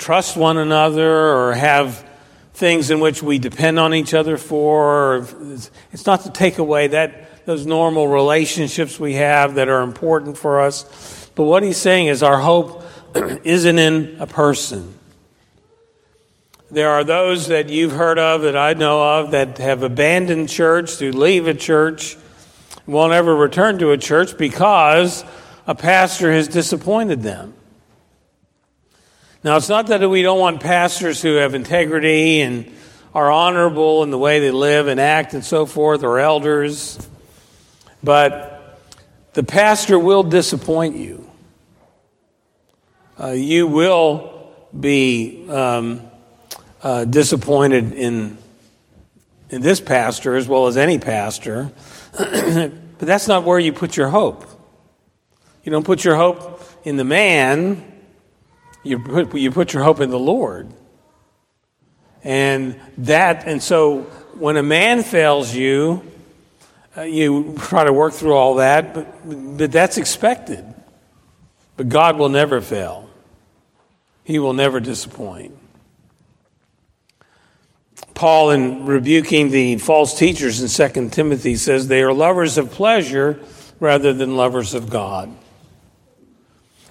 trust 0.00 0.36
one 0.36 0.56
another 0.56 1.30
or 1.30 1.52
have 1.52 2.08
things 2.54 2.90
in 2.90 3.00
which 3.00 3.22
we 3.22 3.38
depend 3.38 3.78
on 3.78 3.94
each 3.94 4.14
other 4.14 4.36
for. 4.36 5.26
It's 5.92 6.06
not 6.06 6.22
to 6.22 6.30
take 6.30 6.58
away 6.58 6.88
that 6.88 7.46
those 7.46 7.66
normal 7.66 8.08
relationships 8.08 8.98
we 8.98 9.14
have 9.14 9.54
that 9.54 9.68
are 9.68 9.82
important 9.82 10.36
for 10.36 10.60
us. 10.60 11.30
But 11.34 11.44
what 11.44 11.62
he's 11.62 11.76
saying 11.76 12.06
is 12.06 12.22
our 12.22 12.38
hope 12.38 12.82
isn't 13.44 13.78
in 13.78 14.16
a 14.18 14.26
person. 14.26 14.94
There 16.70 16.90
are 16.90 17.04
those 17.04 17.48
that 17.48 17.68
you've 17.68 17.92
heard 17.92 18.18
of 18.18 18.42
that 18.42 18.56
I 18.56 18.74
know 18.74 19.18
of 19.18 19.32
that 19.32 19.58
have 19.58 19.82
abandoned 19.82 20.48
church, 20.48 20.96
to 20.98 21.10
leave 21.12 21.46
a 21.46 21.54
church, 21.54 22.16
won't 22.86 23.12
ever 23.12 23.34
return 23.34 23.78
to 23.80 23.90
a 23.90 23.98
church 23.98 24.38
because 24.38 25.24
a 25.66 25.74
pastor 25.74 26.32
has 26.32 26.48
disappointed 26.48 27.22
them. 27.22 27.54
Now, 29.42 29.56
it's 29.56 29.70
not 29.70 29.86
that 29.86 30.06
we 30.08 30.20
don't 30.20 30.38
want 30.38 30.60
pastors 30.60 31.22
who 31.22 31.36
have 31.36 31.54
integrity 31.54 32.42
and 32.42 32.70
are 33.14 33.30
honorable 33.30 34.02
in 34.02 34.10
the 34.10 34.18
way 34.18 34.38
they 34.40 34.50
live 34.50 34.86
and 34.86 35.00
act 35.00 35.32
and 35.32 35.42
so 35.42 35.64
forth, 35.64 36.02
or 36.04 36.18
elders, 36.18 36.98
but 38.02 38.78
the 39.32 39.42
pastor 39.42 39.98
will 39.98 40.22
disappoint 40.22 40.96
you. 40.96 41.30
Uh, 43.18 43.28
you 43.28 43.66
will 43.66 44.52
be 44.78 45.48
um, 45.48 46.02
uh, 46.82 47.06
disappointed 47.06 47.92
in 47.92 48.36
in 49.48 49.62
this 49.62 49.80
pastor 49.80 50.36
as 50.36 50.46
well 50.46 50.68
as 50.68 50.76
any 50.76 50.98
pastor, 50.98 51.72
but 52.16 52.72
that's 52.98 53.26
not 53.26 53.44
where 53.44 53.58
you 53.58 53.72
put 53.72 53.96
your 53.96 54.08
hope. 54.08 54.44
You 55.64 55.72
don't 55.72 55.84
put 55.84 56.04
your 56.04 56.16
hope 56.16 56.62
in 56.84 56.96
the 56.96 57.04
man 57.04 57.89
you 58.82 58.98
put, 58.98 59.34
you 59.34 59.50
put 59.50 59.72
your 59.72 59.82
hope 59.82 60.00
in 60.00 60.10
the 60.10 60.18
Lord. 60.18 60.72
And 62.22 62.78
that, 62.98 63.46
and 63.46 63.62
so 63.62 64.02
when 64.34 64.56
a 64.56 64.62
man 64.62 65.02
fails 65.02 65.54
you, 65.54 66.02
uh, 66.96 67.02
you 67.02 67.56
try 67.58 67.84
to 67.84 67.92
work 67.92 68.12
through 68.12 68.34
all 68.34 68.56
that, 68.56 68.94
but, 68.94 69.56
but 69.56 69.72
that's 69.72 69.96
expected. 69.96 70.64
But 71.76 71.88
God 71.88 72.18
will 72.18 72.28
never 72.28 72.60
fail, 72.60 73.08
He 74.24 74.38
will 74.38 74.52
never 74.52 74.80
disappoint. 74.80 75.56
Paul, 78.14 78.50
in 78.50 78.84
rebuking 78.84 79.50
the 79.50 79.78
false 79.78 80.18
teachers 80.18 80.60
in 80.60 80.92
2 80.92 81.08
Timothy, 81.08 81.56
says 81.56 81.88
they 81.88 82.02
are 82.02 82.12
lovers 82.12 82.58
of 82.58 82.70
pleasure 82.70 83.40
rather 83.78 84.12
than 84.12 84.36
lovers 84.36 84.74
of 84.74 84.90
God. 84.90 85.34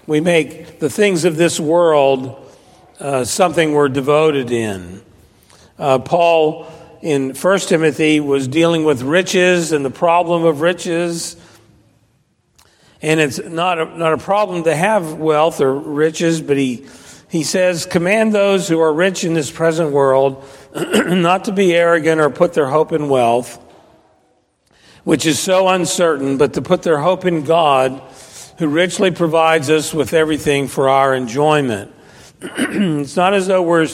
We 0.10 0.22
make 0.22 0.80
the 0.80 0.90
things 0.90 1.24
of 1.24 1.38
this 1.38 1.60
world 1.60 2.52
uh, 3.00 3.26
something 3.26 3.74
we're 3.74 3.90
devoted 3.90 4.50
in. 4.50 5.04
Uh, 5.78 6.00
Paul 6.00 6.66
in 7.04 7.36
1 7.36 7.60
Timothy 7.60 8.20
was 8.20 8.48
dealing 8.48 8.86
with 8.86 9.04
riches 9.04 9.72
and 9.72 9.86
the 9.86 9.92
problem 9.92 10.46
of 10.46 10.62
riches. 10.62 11.36
And 13.04 13.20
it's 13.20 13.38
not 13.38 13.78
a, 13.78 13.86
not 14.00 14.14
a 14.14 14.18
problem 14.18 14.64
to 14.64 14.76
have 14.76 15.14
wealth 15.14 15.62
or 15.62 15.76
riches, 15.76 16.42
but 16.42 16.58
he, 16.58 16.88
he 17.30 17.44
says, 17.44 17.86
Command 17.86 18.34
those 18.34 18.68
who 18.68 18.80
are 18.80 18.92
rich 18.92 19.24
in 19.24 19.36
this 19.36 19.52
present 19.52 19.92
world 19.92 20.44
not 20.74 21.46
to 21.46 21.52
be 21.52 21.76
arrogant 21.76 22.20
or 22.20 22.32
put 22.32 22.54
their 22.54 22.66
hope 22.66 22.94
in 22.94 23.10
wealth, 23.10 23.64
which 25.04 25.28
is 25.28 25.38
so 25.38 25.68
uncertain, 25.68 26.40
but 26.40 26.54
to 26.54 26.64
put 26.64 26.82
their 26.82 26.98
hope 26.98 27.26
in 27.26 27.44
God 27.44 28.02
who 28.60 28.68
richly 28.68 29.10
provides 29.10 29.70
us 29.70 29.94
with 29.94 30.14
everything 30.14 30.68
for 30.68 30.90
our 30.90 31.16
enjoyment. 31.16 31.94
it's 32.42 33.16
not 33.16 33.34
as 33.34 33.48
though 33.48 33.62
we're 33.62 33.88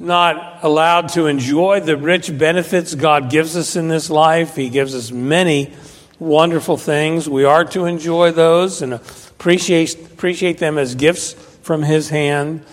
not 0.00 0.64
allowed 0.64 1.08
to 1.10 1.26
enjoy 1.26 1.78
the 1.78 1.96
rich 1.96 2.36
benefits 2.36 2.96
God 2.96 3.30
gives 3.30 3.56
us 3.56 3.76
in 3.76 3.86
this 3.86 4.10
life. 4.10 4.56
He 4.56 4.68
gives 4.68 4.96
us 4.96 5.12
many 5.12 5.72
wonderful 6.18 6.76
things. 6.76 7.28
We 7.28 7.44
are 7.44 7.64
to 7.66 7.84
enjoy 7.84 8.32
those 8.32 8.82
and 8.82 8.94
appreciate, 8.94 9.94
appreciate 9.94 10.58
them 10.58 10.76
as 10.76 10.96
gifts 10.96 11.34
from 11.62 11.84
His 11.84 12.08
hand. 12.08 12.64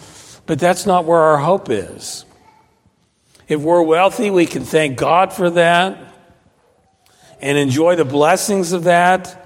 But 0.48 0.58
that's 0.58 0.88
not 0.88 1.06
where 1.06 1.20
our 1.20 1.38
hope 1.38 1.70
is. 1.70 2.26
If 3.48 3.62
we're 3.62 3.84
wealthy, 3.84 4.32
we 4.32 4.48
can 4.48 4.64
thank 4.64 4.98
God 4.98 5.34
for 5.34 5.52
that 5.52 6.00
and 7.40 7.60
enjoy 7.60 7.96
the 7.96 8.06
blessings 8.06 8.72
of 8.72 8.86
that. 8.86 9.41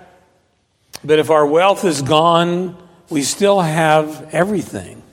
But 1.05 1.19
if 1.19 1.29
our 1.29 1.45
wealth 1.45 1.85
is 1.85 2.01
gone, 2.01 2.75
we 3.09 3.21
still 3.21 3.61
have 3.61 4.27
everything 4.33 5.03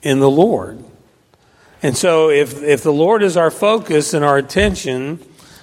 in 0.00 0.20
the 0.20 0.30
Lord. 0.30 0.82
And 1.82 1.96
so 1.96 2.30
if, 2.30 2.62
if 2.62 2.84
the 2.84 2.92
Lord 2.92 3.24
is 3.24 3.36
our 3.36 3.50
focus 3.50 4.14
and 4.14 4.24
our 4.24 4.38
attention, 4.38 5.18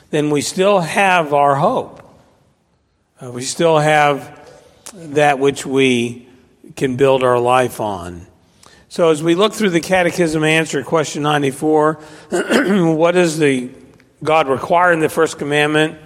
then 0.10 0.30
we 0.30 0.42
still 0.42 0.82
have 0.82 1.34
our 1.34 1.56
hope. 1.56 2.02
Uh, 3.22 3.32
we 3.32 3.44
still 3.44 3.80
have 3.80 4.42
that 4.94 5.40
which 5.40 5.66
we 5.66 6.28
can 6.76 6.98
build 6.98 7.24
our 7.24 7.40
life 7.40 7.80
on. 7.80 8.28
So, 8.90 9.10
as 9.10 9.24
we 9.24 9.36
look 9.36 9.54
through 9.54 9.72
the 9.72 9.82
Catechism 9.82 10.44
answer, 10.44 10.84
question 10.84 11.24
94, 11.24 11.94
what 12.30 13.12
does 13.12 13.38
the 13.38 13.70
God 14.24 14.48
require 14.48 14.94
in 14.94 15.00
the 15.00 15.10
first 15.10 15.38
commandment? 15.38 15.98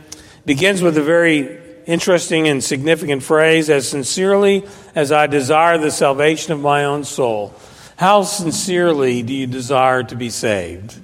Begins 0.45 0.81
with 0.81 0.97
a 0.97 1.03
very 1.03 1.68
interesting 1.89 2.47
and 2.47 2.63
significant 2.63 3.23
phrase 3.23 3.67
as 3.67 3.89
sincerely 3.89 4.63
as 4.93 5.11
I 5.11 5.25
desire 5.25 5.79
the 5.79 5.89
salvation 5.89 6.53
of 6.53 6.59
my 6.59 6.85
own 6.85 7.03
soul. 7.03 7.55
How 7.97 8.21
sincerely 8.21 9.23
do 9.23 9.33
you 9.33 9.47
desire 9.47 10.03
to 10.03 10.15
be 10.15 10.29
saved? 10.29 10.99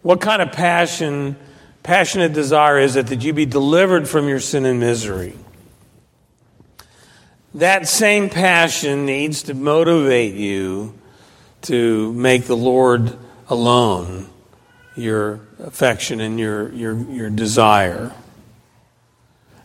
What 0.00 0.22
kind 0.22 0.40
of 0.40 0.50
passion, 0.50 1.36
passionate 1.82 2.32
desire 2.32 2.78
is 2.78 2.96
it 2.96 3.08
that 3.08 3.22
you 3.22 3.34
be 3.34 3.44
delivered 3.44 4.08
from 4.08 4.28
your 4.28 4.40
sin 4.40 4.64
and 4.64 4.80
misery? 4.80 5.34
That 7.52 7.86
same 7.86 8.30
passion 8.30 9.04
needs 9.04 9.42
to 9.44 9.54
motivate 9.54 10.34
you 10.34 10.98
to 11.62 12.14
make 12.14 12.44
the 12.44 12.56
Lord 12.56 13.14
alone 13.48 14.26
your 14.96 15.40
affection 15.58 16.20
and 16.20 16.40
your, 16.40 16.72
your, 16.72 16.96
your 17.10 17.28
desire. 17.28 18.12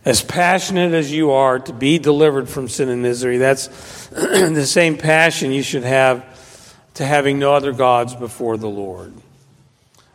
As 0.04 0.22
passionate 0.22 0.94
as 0.94 1.12
you 1.12 1.32
are 1.32 1.58
to 1.58 1.72
be 1.72 1.98
delivered 1.98 2.48
from 2.48 2.68
sin 2.68 2.88
and 2.88 3.02
misery, 3.02 3.36
that's 3.36 3.66
the 4.08 4.66
same 4.66 4.96
passion 4.96 5.52
you 5.52 5.62
should 5.62 5.84
have 5.84 6.26
to 6.94 7.04
having 7.04 7.38
no 7.38 7.54
other 7.54 7.72
gods 7.72 8.14
before 8.14 8.56
the 8.56 8.68
Lord. 8.68 9.12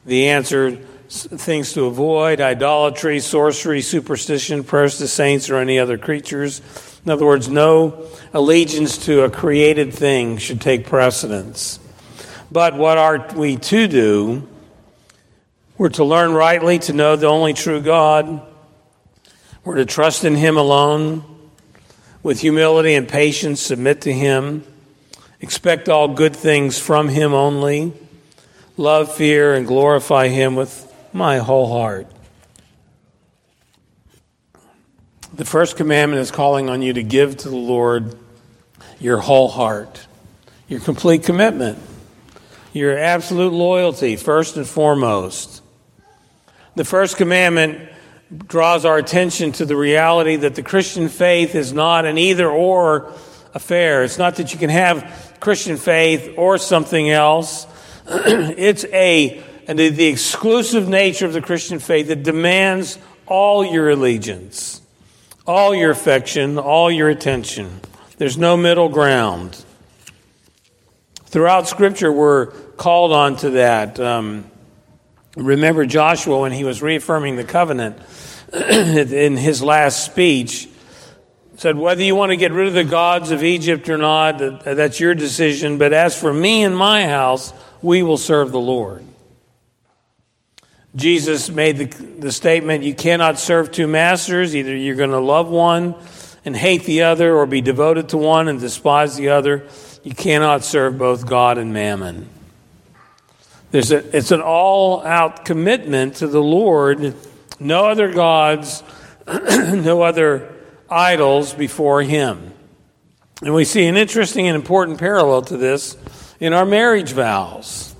The 0.05 0.29
answer 0.29 0.79
things 1.07 1.73
to 1.73 1.85
avoid 1.85 2.41
idolatry, 2.41 3.19
sorcery, 3.19 3.81
superstition, 3.81 4.63
prayers 4.63 4.97
to 4.97 5.07
saints, 5.07 5.49
or 5.49 5.57
any 5.57 5.77
other 5.79 5.97
creatures. 5.97 6.61
In 7.05 7.11
other 7.11 7.25
words, 7.25 7.47
no 7.47 8.07
allegiance 8.33 9.05
to 9.05 9.21
a 9.21 9.29
created 9.29 9.93
thing 9.93 10.37
should 10.37 10.61
take 10.61 10.87
precedence. 10.87 11.79
But 12.51 12.75
what 12.75 12.97
are 12.97 13.27
we 13.35 13.57
to 13.57 13.87
do? 13.87 14.47
We're 15.77 15.89
to 15.89 16.03
learn 16.03 16.33
rightly 16.33 16.79
to 16.79 16.93
know 16.93 17.15
the 17.15 17.27
only 17.27 17.53
true 17.53 17.81
God. 17.81 18.41
We're 19.65 19.77
to 19.77 19.85
trust 19.85 20.23
in 20.23 20.35
Him 20.35 20.57
alone. 20.57 21.23
With 22.21 22.39
humility 22.39 22.93
and 22.93 23.07
patience, 23.07 23.59
submit 23.61 24.01
to 24.01 24.13
Him. 24.13 24.63
Expect 25.41 25.89
all 25.89 26.07
good 26.07 26.35
things 26.35 26.77
from 26.77 27.09
Him 27.09 27.33
only. 27.33 27.91
Love, 28.77 29.11
fear, 29.11 29.55
and 29.55 29.65
glorify 29.65 30.27
Him 30.27 30.55
with 30.55 30.93
my 31.13 31.39
whole 31.39 31.67
heart. 31.67 32.05
The 35.33 35.45
first 35.45 35.77
commandment 35.77 36.21
is 36.21 36.29
calling 36.29 36.69
on 36.69 36.83
you 36.83 36.93
to 36.93 37.03
give 37.03 37.35
to 37.37 37.49
the 37.49 37.57
Lord 37.57 38.15
your 38.99 39.17
whole 39.17 39.47
heart, 39.47 40.05
your 40.67 40.79
complete 40.79 41.23
commitment, 41.23 41.79
your 42.71 42.95
absolute 42.97 43.51
loyalty, 43.51 44.15
first 44.15 44.57
and 44.57 44.67
foremost. 44.67 45.63
The 46.75 46.85
first 46.85 47.17
commandment 47.17 47.89
draws 48.47 48.85
our 48.85 48.97
attention 48.97 49.51
to 49.53 49.65
the 49.65 49.75
reality 49.75 50.35
that 50.37 50.55
the 50.55 50.63
Christian 50.63 51.09
faith 51.09 51.55
is 51.55 51.73
not 51.73 52.05
an 52.05 52.17
either 52.17 52.49
or 52.49 53.13
affair. 53.53 54.03
It's 54.03 54.17
not 54.17 54.35
that 54.37 54.53
you 54.53 54.59
can 54.59 54.69
have 54.69 55.37
Christian 55.39 55.77
faith 55.77 56.33
or 56.37 56.57
something 56.57 57.09
else. 57.09 57.67
it's 58.07 58.85
a 58.85 59.43
and 59.67 59.79
the 59.79 60.05
exclusive 60.05 60.87
nature 60.87 61.25
of 61.25 61.33
the 61.33 61.41
Christian 61.41 61.79
faith 61.79 62.07
that 62.07 62.21
demands 62.21 62.99
all 63.25 63.65
your 63.65 63.89
allegiance 63.89 64.81
all 65.47 65.75
your 65.75 65.91
affection, 65.91 66.57
all 66.57 66.91
your 66.91 67.09
attention. 67.09 67.79
There's 68.17 68.37
no 68.37 68.57
middle 68.57 68.89
ground. 68.89 69.63
Throughout 71.25 71.67
Scripture, 71.67 72.11
we're 72.11 72.47
called 72.47 73.11
on 73.11 73.35
to 73.37 73.51
that. 73.51 73.99
Um, 73.99 74.49
remember 75.35 75.85
Joshua 75.85 76.39
when 76.39 76.51
he 76.51 76.63
was 76.63 76.81
reaffirming 76.81 77.35
the 77.35 77.43
covenant 77.43 77.99
in 78.69 79.37
his 79.37 79.61
last 79.61 80.05
speech 80.05 80.69
said 81.57 81.77
whether 81.77 82.03
you 82.03 82.15
want 82.15 82.31
to 82.31 82.37
get 82.37 82.51
rid 82.51 82.67
of 82.67 82.73
the 82.73 82.83
gods 82.83 83.31
of 83.31 83.43
Egypt 83.43 83.89
or 83.89 83.97
not 83.97 84.37
that's 84.63 84.99
your 84.99 85.15
decision 85.15 85.77
but 85.77 85.93
as 85.93 86.19
for 86.19 86.33
me 86.33 86.63
and 86.63 86.75
my 86.75 87.07
house 87.07 87.53
we 87.81 88.03
will 88.03 88.17
serve 88.17 88.51
the 88.51 88.59
Lord 88.59 89.05
Jesus 90.95 91.49
made 91.49 91.77
the, 91.77 91.85
the 92.19 92.31
statement 92.31 92.85
you 92.85 92.95
cannot 92.95 93.37
serve 93.37 93.71
two 93.71 93.87
masters. 93.87 94.55
Either 94.55 94.75
you're 94.75 94.95
going 94.95 95.09
to 95.09 95.19
love 95.19 95.49
one 95.49 95.95
and 96.45 96.55
hate 96.55 96.83
the 96.83 97.01
other, 97.01 97.35
or 97.35 97.45
be 97.45 97.59
devoted 97.59 98.09
to 98.09 98.17
one 98.17 98.47
and 98.47 98.59
despise 98.59 99.15
the 99.15 99.29
other. 99.29 99.67
You 100.03 100.13
cannot 100.13 100.63
serve 100.63 100.97
both 100.97 101.25
God 101.25 101.57
and 101.57 101.73
mammon. 101.73 102.29
There's 103.71 103.91
a, 103.91 104.15
it's 104.15 104.31
an 104.31 104.41
all 104.41 105.03
out 105.03 105.43
commitment 105.43 106.17
to 106.17 106.27
the 106.27 106.41
Lord. 106.41 107.15
No 107.59 107.85
other 107.85 108.11
gods, 108.11 108.83
no 109.27 110.01
other 110.01 110.53
idols 110.89 111.53
before 111.53 112.01
Him. 112.01 112.53
And 113.41 113.53
we 113.53 113.65
see 113.65 113.85
an 113.85 113.97
interesting 113.97 114.47
and 114.47 114.55
important 114.55 114.97
parallel 114.97 115.41
to 115.43 115.57
this 115.57 115.97
in 116.39 116.53
our 116.53 116.65
marriage 116.65 117.11
vows. 117.11 117.95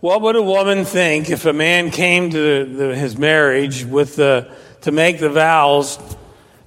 What 0.00 0.22
would 0.22 0.36
a 0.36 0.42
woman 0.42 0.84
think 0.84 1.28
if 1.28 1.44
a 1.44 1.52
man 1.52 1.90
came 1.90 2.30
to 2.30 2.64
the, 2.64 2.96
his 2.96 3.18
marriage 3.18 3.84
with 3.84 4.16
the, 4.16 4.50
to 4.82 4.92
make 4.92 5.20
the 5.20 5.28
vows 5.28 5.98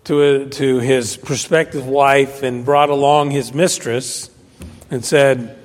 to, 0.04 0.22
a, 0.22 0.50
to 0.50 0.80
his 0.80 1.18
prospective 1.18 1.88
wife 1.88 2.44
and 2.44 2.64
brought 2.64 2.90
along 2.90 3.32
his 3.32 3.54
mistress 3.54 4.30
and 4.92 5.04
said, 5.04 5.58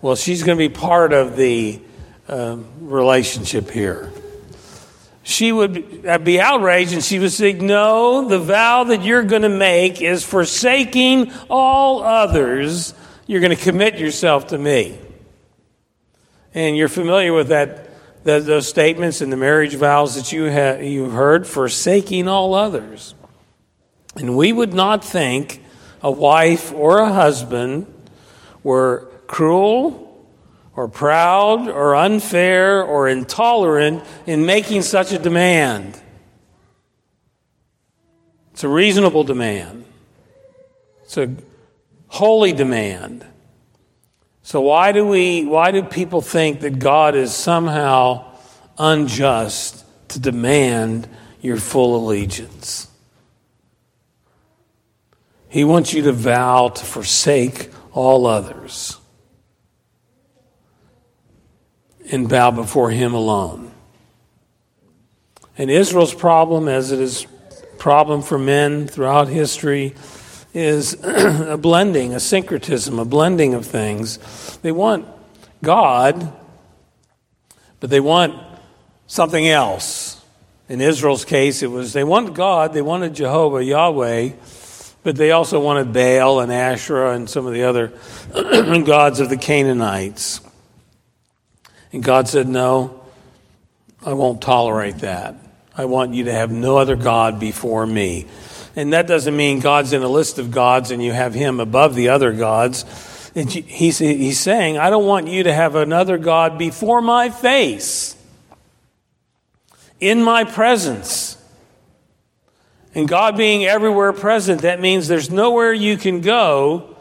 Well, 0.00 0.16
she's 0.16 0.42
going 0.42 0.58
to 0.58 0.68
be 0.68 0.74
part 0.74 1.12
of 1.12 1.36
the 1.36 1.80
uh, 2.28 2.56
relationship 2.80 3.70
here? 3.70 4.12
She 5.22 5.52
would 5.52 6.24
be 6.24 6.40
outraged 6.40 6.92
and 6.92 7.02
she 7.02 7.18
would 7.18 7.32
say, 7.32 7.52
No, 7.52 8.28
the 8.28 8.38
vow 8.38 8.84
that 8.84 9.04
you're 9.04 9.22
going 9.22 9.42
to 9.42 9.48
make 9.48 10.02
is 10.02 10.24
forsaking 10.24 11.32
all 11.48 12.02
others. 12.02 12.94
You're 13.26 13.40
going 13.40 13.56
to 13.56 13.62
commit 13.62 13.98
yourself 13.98 14.48
to 14.48 14.58
me. 14.58 14.98
And 16.54 16.76
you're 16.76 16.88
familiar 16.88 17.32
with 17.32 17.48
that, 17.48 17.90
that 18.24 18.44
those 18.46 18.68
statements 18.68 19.20
and 19.20 19.32
the 19.32 19.36
marriage 19.36 19.74
vows 19.74 20.16
that 20.16 20.32
you 20.32 20.44
have 20.44 20.82
you 20.82 21.10
heard, 21.10 21.46
forsaking 21.46 22.26
all 22.28 22.54
others. 22.54 23.14
And 24.16 24.36
we 24.36 24.52
would 24.52 24.74
not 24.74 25.04
think 25.04 25.62
a 26.02 26.10
wife 26.10 26.72
or 26.72 26.98
a 26.98 27.12
husband 27.12 27.86
were 28.62 29.08
cruel 29.28 30.11
or 30.74 30.88
proud 30.88 31.68
or 31.68 31.94
unfair 31.94 32.82
or 32.82 33.08
intolerant 33.08 34.02
in 34.26 34.46
making 34.46 34.82
such 34.82 35.12
a 35.12 35.18
demand. 35.18 36.00
It's 38.52 38.64
a 38.64 38.68
reasonable 38.68 39.24
demand. 39.24 39.84
It's 41.02 41.16
a 41.16 41.34
holy 42.08 42.52
demand. 42.52 43.26
So 44.42 44.60
why 44.60 44.92
do 44.92 45.06
we 45.06 45.44
why 45.44 45.70
do 45.70 45.82
people 45.82 46.20
think 46.20 46.60
that 46.60 46.78
God 46.78 47.14
is 47.14 47.32
somehow 47.32 48.32
unjust 48.78 49.84
to 50.08 50.18
demand 50.18 51.08
your 51.40 51.58
full 51.58 51.96
allegiance? 51.96 52.88
He 55.48 55.64
wants 55.64 55.92
you 55.92 56.02
to 56.02 56.12
vow 56.12 56.68
to 56.68 56.84
forsake 56.84 57.70
all 57.92 58.26
others 58.26 58.96
and 62.12 62.28
bow 62.28 62.50
before 62.50 62.90
him 62.90 63.14
alone. 63.14 63.72
And 65.58 65.70
Israel's 65.70 66.14
problem 66.14 66.68
as 66.68 66.92
it 66.92 67.00
is 67.00 67.26
problem 67.78 68.22
for 68.22 68.38
men 68.38 68.86
throughout 68.86 69.26
history 69.26 69.94
is 70.54 70.94
a 71.02 71.56
blending, 71.56 72.14
a 72.14 72.20
syncretism, 72.20 72.98
a 72.98 73.04
blending 73.04 73.54
of 73.54 73.66
things. 73.66 74.58
They 74.58 74.72
want 74.72 75.08
God, 75.62 76.32
but 77.80 77.90
they 77.90 78.00
want 78.00 78.40
something 79.06 79.48
else. 79.48 80.20
In 80.68 80.80
Israel's 80.80 81.24
case, 81.24 81.62
it 81.62 81.70
was 81.70 81.92
they 81.92 82.04
wanted 82.04 82.34
God, 82.34 82.72
they 82.72 82.82
wanted 82.82 83.14
Jehovah, 83.14 83.64
Yahweh, 83.64 84.30
but 85.02 85.16
they 85.16 85.32
also 85.32 85.60
wanted 85.60 85.92
Baal 85.92 86.40
and 86.40 86.52
Asherah 86.52 87.14
and 87.14 87.28
some 87.28 87.46
of 87.46 87.52
the 87.52 87.64
other 87.64 87.88
gods 88.84 89.18
of 89.20 89.28
the 89.28 89.36
Canaanites. 89.36 90.40
And 91.92 92.02
God 92.02 92.28
said, 92.28 92.48
No, 92.48 93.02
I 94.04 94.14
won't 94.14 94.42
tolerate 94.42 94.98
that. 94.98 95.36
I 95.76 95.84
want 95.86 96.14
you 96.14 96.24
to 96.24 96.32
have 96.32 96.50
no 96.50 96.76
other 96.76 96.96
God 96.96 97.38
before 97.38 97.86
me. 97.86 98.26
And 98.74 98.92
that 98.92 99.06
doesn't 99.06 99.36
mean 99.36 99.60
God's 99.60 99.92
in 99.92 100.02
a 100.02 100.08
list 100.08 100.38
of 100.38 100.50
gods 100.50 100.90
and 100.90 101.02
you 101.02 101.12
have 101.12 101.34
him 101.34 101.60
above 101.60 101.94
the 101.94 102.08
other 102.08 102.32
gods. 102.32 102.84
He's, 103.34 104.38
saying, 104.38 104.78
I 104.78 104.90
don't 104.90 105.06
want 105.06 105.28
you 105.28 105.44
to 105.44 105.52
have 105.52 105.74
another 105.74 106.18
God 106.18 106.58
before 106.58 107.00
my 107.00 107.30
face, 107.30 108.14
in 110.00 110.22
my 110.22 110.44
presence. 110.44 111.38
And 112.94 113.08
God 113.08 113.38
being 113.38 113.64
everywhere 113.64 114.12
present, 114.12 114.62
that 114.62 114.80
means 114.80 115.08
there's 115.08 115.30
nowhere 115.30 115.72
you 115.72 115.96
can 115.96 116.20
go 116.20 116.94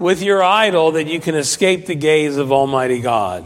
with 0.00 0.22
your 0.22 0.42
idol 0.42 0.92
that 0.92 1.06
you 1.06 1.20
can 1.20 1.36
escape 1.36 1.86
the 1.86 1.94
gaze 1.94 2.36
of 2.36 2.50
Almighty 2.50 3.00
God. 3.00 3.44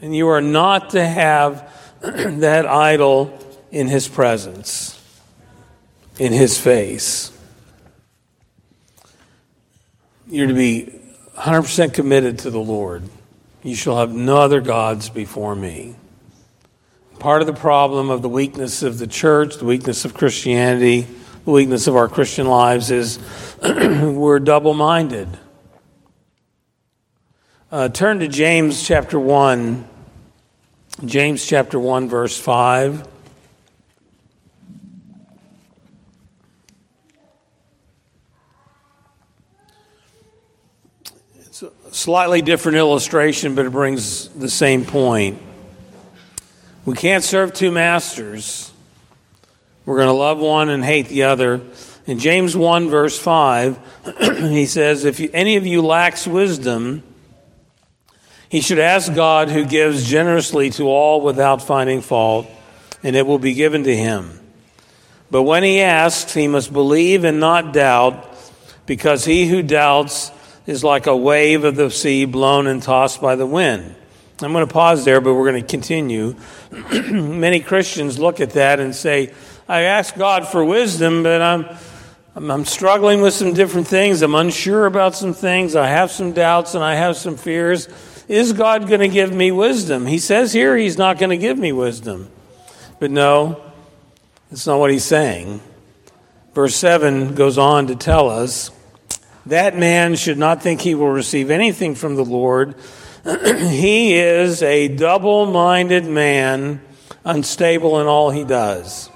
And 0.00 0.16
you 0.16 0.28
are 0.28 0.40
not 0.40 0.90
to 0.90 1.06
have 1.06 1.70
that 2.00 2.66
idol 2.66 3.38
in 3.70 3.86
His 3.86 4.08
presence, 4.08 5.00
in 6.18 6.32
His 6.32 6.58
face. 6.58 7.36
You're 10.26 10.46
to 10.46 10.54
be 10.54 11.00
100% 11.36 11.92
committed 11.92 12.40
to 12.40 12.50
the 12.50 12.60
Lord. 12.60 13.02
You 13.62 13.74
shall 13.74 13.98
have 13.98 14.12
no 14.12 14.38
other 14.38 14.60
gods 14.60 15.10
before 15.10 15.54
me. 15.54 15.96
Part 17.18 17.42
of 17.42 17.46
the 17.46 17.52
problem 17.52 18.08
of 18.08 18.22
the 18.22 18.28
weakness 18.28 18.82
of 18.82 18.98
the 18.98 19.06
church, 19.06 19.56
the 19.56 19.66
weakness 19.66 20.06
of 20.06 20.14
Christianity, 20.14 21.06
the 21.44 21.50
weakness 21.50 21.86
of 21.86 21.96
our 21.96 22.08
Christian 22.08 22.46
lives 22.46 22.90
is 22.90 23.18
we're 23.62 24.38
double 24.38 24.72
minded. 24.72 25.28
Uh, 27.70 27.88
turn 27.90 28.20
to 28.20 28.28
James 28.28 28.82
chapter 28.82 29.20
1. 29.20 29.89
James 31.06 31.46
chapter 31.46 31.80
1, 31.80 32.10
verse 32.10 32.38
5. 32.38 33.08
It's 41.38 41.62
a 41.62 41.70
slightly 41.90 42.42
different 42.42 42.76
illustration, 42.76 43.54
but 43.54 43.64
it 43.64 43.72
brings 43.72 44.28
the 44.28 44.50
same 44.50 44.84
point. 44.84 45.40
We 46.84 46.94
can't 46.94 47.24
serve 47.24 47.54
two 47.54 47.70
masters. 47.70 48.70
We're 49.86 49.96
going 49.96 50.08
to 50.08 50.12
love 50.12 50.38
one 50.38 50.68
and 50.68 50.84
hate 50.84 51.08
the 51.08 51.22
other. 51.22 51.62
In 52.06 52.18
James 52.18 52.54
1, 52.54 52.90
verse 52.90 53.18
5, 53.18 53.78
he 54.20 54.66
says, 54.66 55.06
If 55.06 55.18
any 55.32 55.56
of 55.56 55.66
you 55.66 55.80
lacks 55.80 56.26
wisdom, 56.26 57.02
he 58.50 58.60
should 58.60 58.80
ask 58.80 59.14
God 59.14 59.48
who 59.48 59.64
gives 59.64 60.04
generously 60.04 60.70
to 60.70 60.88
all 60.88 61.20
without 61.20 61.62
finding 61.62 62.00
fault, 62.00 62.48
and 63.00 63.14
it 63.14 63.24
will 63.24 63.38
be 63.38 63.54
given 63.54 63.84
to 63.84 63.96
him. 63.96 64.40
But 65.30 65.44
when 65.44 65.62
he 65.62 65.80
asks, 65.80 66.34
he 66.34 66.48
must 66.48 66.72
believe 66.72 67.22
and 67.22 67.38
not 67.38 67.72
doubt, 67.72 68.26
because 68.86 69.24
he 69.24 69.46
who 69.48 69.62
doubts 69.62 70.32
is 70.66 70.82
like 70.82 71.06
a 71.06 71.16
wave 71.16 71.62
of 71.62 71.76
the 71.76 71.90
sea 71.90 72.24
blown 72.24 72.66
and 72.66 72.82
tossed 72.82 73.22
by 73.22 73.36
the 73.36 73.46
wind. 73.46 73.94
I'm 74.42 74.52
going 74.52 74.66
to 74.66 74.72
pause 74.72 75.04
there, 75.04 75.20
but 75.20 75.34
we're 75.34 75.48
going 75.48 75.62
to 75.62 75.68
continue. 75.68 76.34
Many 77.12 77.60
Christians 77.60 78.18
look 78.18 78.40
at 78.40 78.50
that 78.50 78.80
and 78.80 78.92
say, 78.96 79.32
I 79.68 79.82
ask 79.82 80.16
God 80.16 80.48
for 80.48 80.64
wisdom, 80.64 81.22
but 81.22 81.40
I'm, 81.40 81.68
I'm 82.34 82.64
struggling 82.64 83.20
with 83.20 83.32
some 83.32 83.54
different 83.54 83.86
things. 83.86 84.22
I'm 84.22 84.34
unsure 84.34 84.86
about 84.86 85.14
some 85.14 85.34
things. 85.34 85.76
I 85.76 85.86
have 85.86 86.10
some 86.10 86.32
doubts 86.32 86.74
and 86.74 86.82
I 86.82 86.96
have 86.96 87.16
some 87.16 87.36
fears. 87.36 87.88
Is 88.30 88.52
God 88.52 88.86
going 88.86 89.00
to 89.00 89.08
give 89.08 89.34
me 89.34 89.50
wisdom? 89.50 90.06
He 90.06 90.20
says 90.20 90.52
here 90.52 90.76
he's 90.76 90.96
not 90.96 91.18
going 91.18 91.30
to 91.30 91.36
give 91.36 91.58
me 91.58 91.72
wisdom. 91.72 92.30
But 93.00 93.10
no, 93.10 93.60
that's 94.48 94.68
not 94.68 94.78
what 94.78 94.92
he's 94.92 95.04
saying. 95.04 95.60
Verse 96.54 96.76
7 96.76 97.34
goes 97.34 97.58
on 97.58 97.88
to 97.88 97.96
tell 97.96 98.30
us 98.30 98.70
that 99.46 99.76
man 99.76 100.14
should 100.14 100.38
not 100.38 100.62
think 100.62 100.80
he 100.80 100.94
will 100.94 101.10
receive 101.10 101.50
anything 101.50 101.96
from 101.96 102.14
the 102.14 102.24
Lord. 102.24 102.76
he 103.24 104.14
is 104.14 104.62
a 104.62 104.86
double 104.86 105.46
minded 105.46 106.04
man, 106.04 106.80
unstable 107.24 108.00
in 108.00 108.06
all 108.06 108.30
he 108.30 108.44
does. 108.44 109.08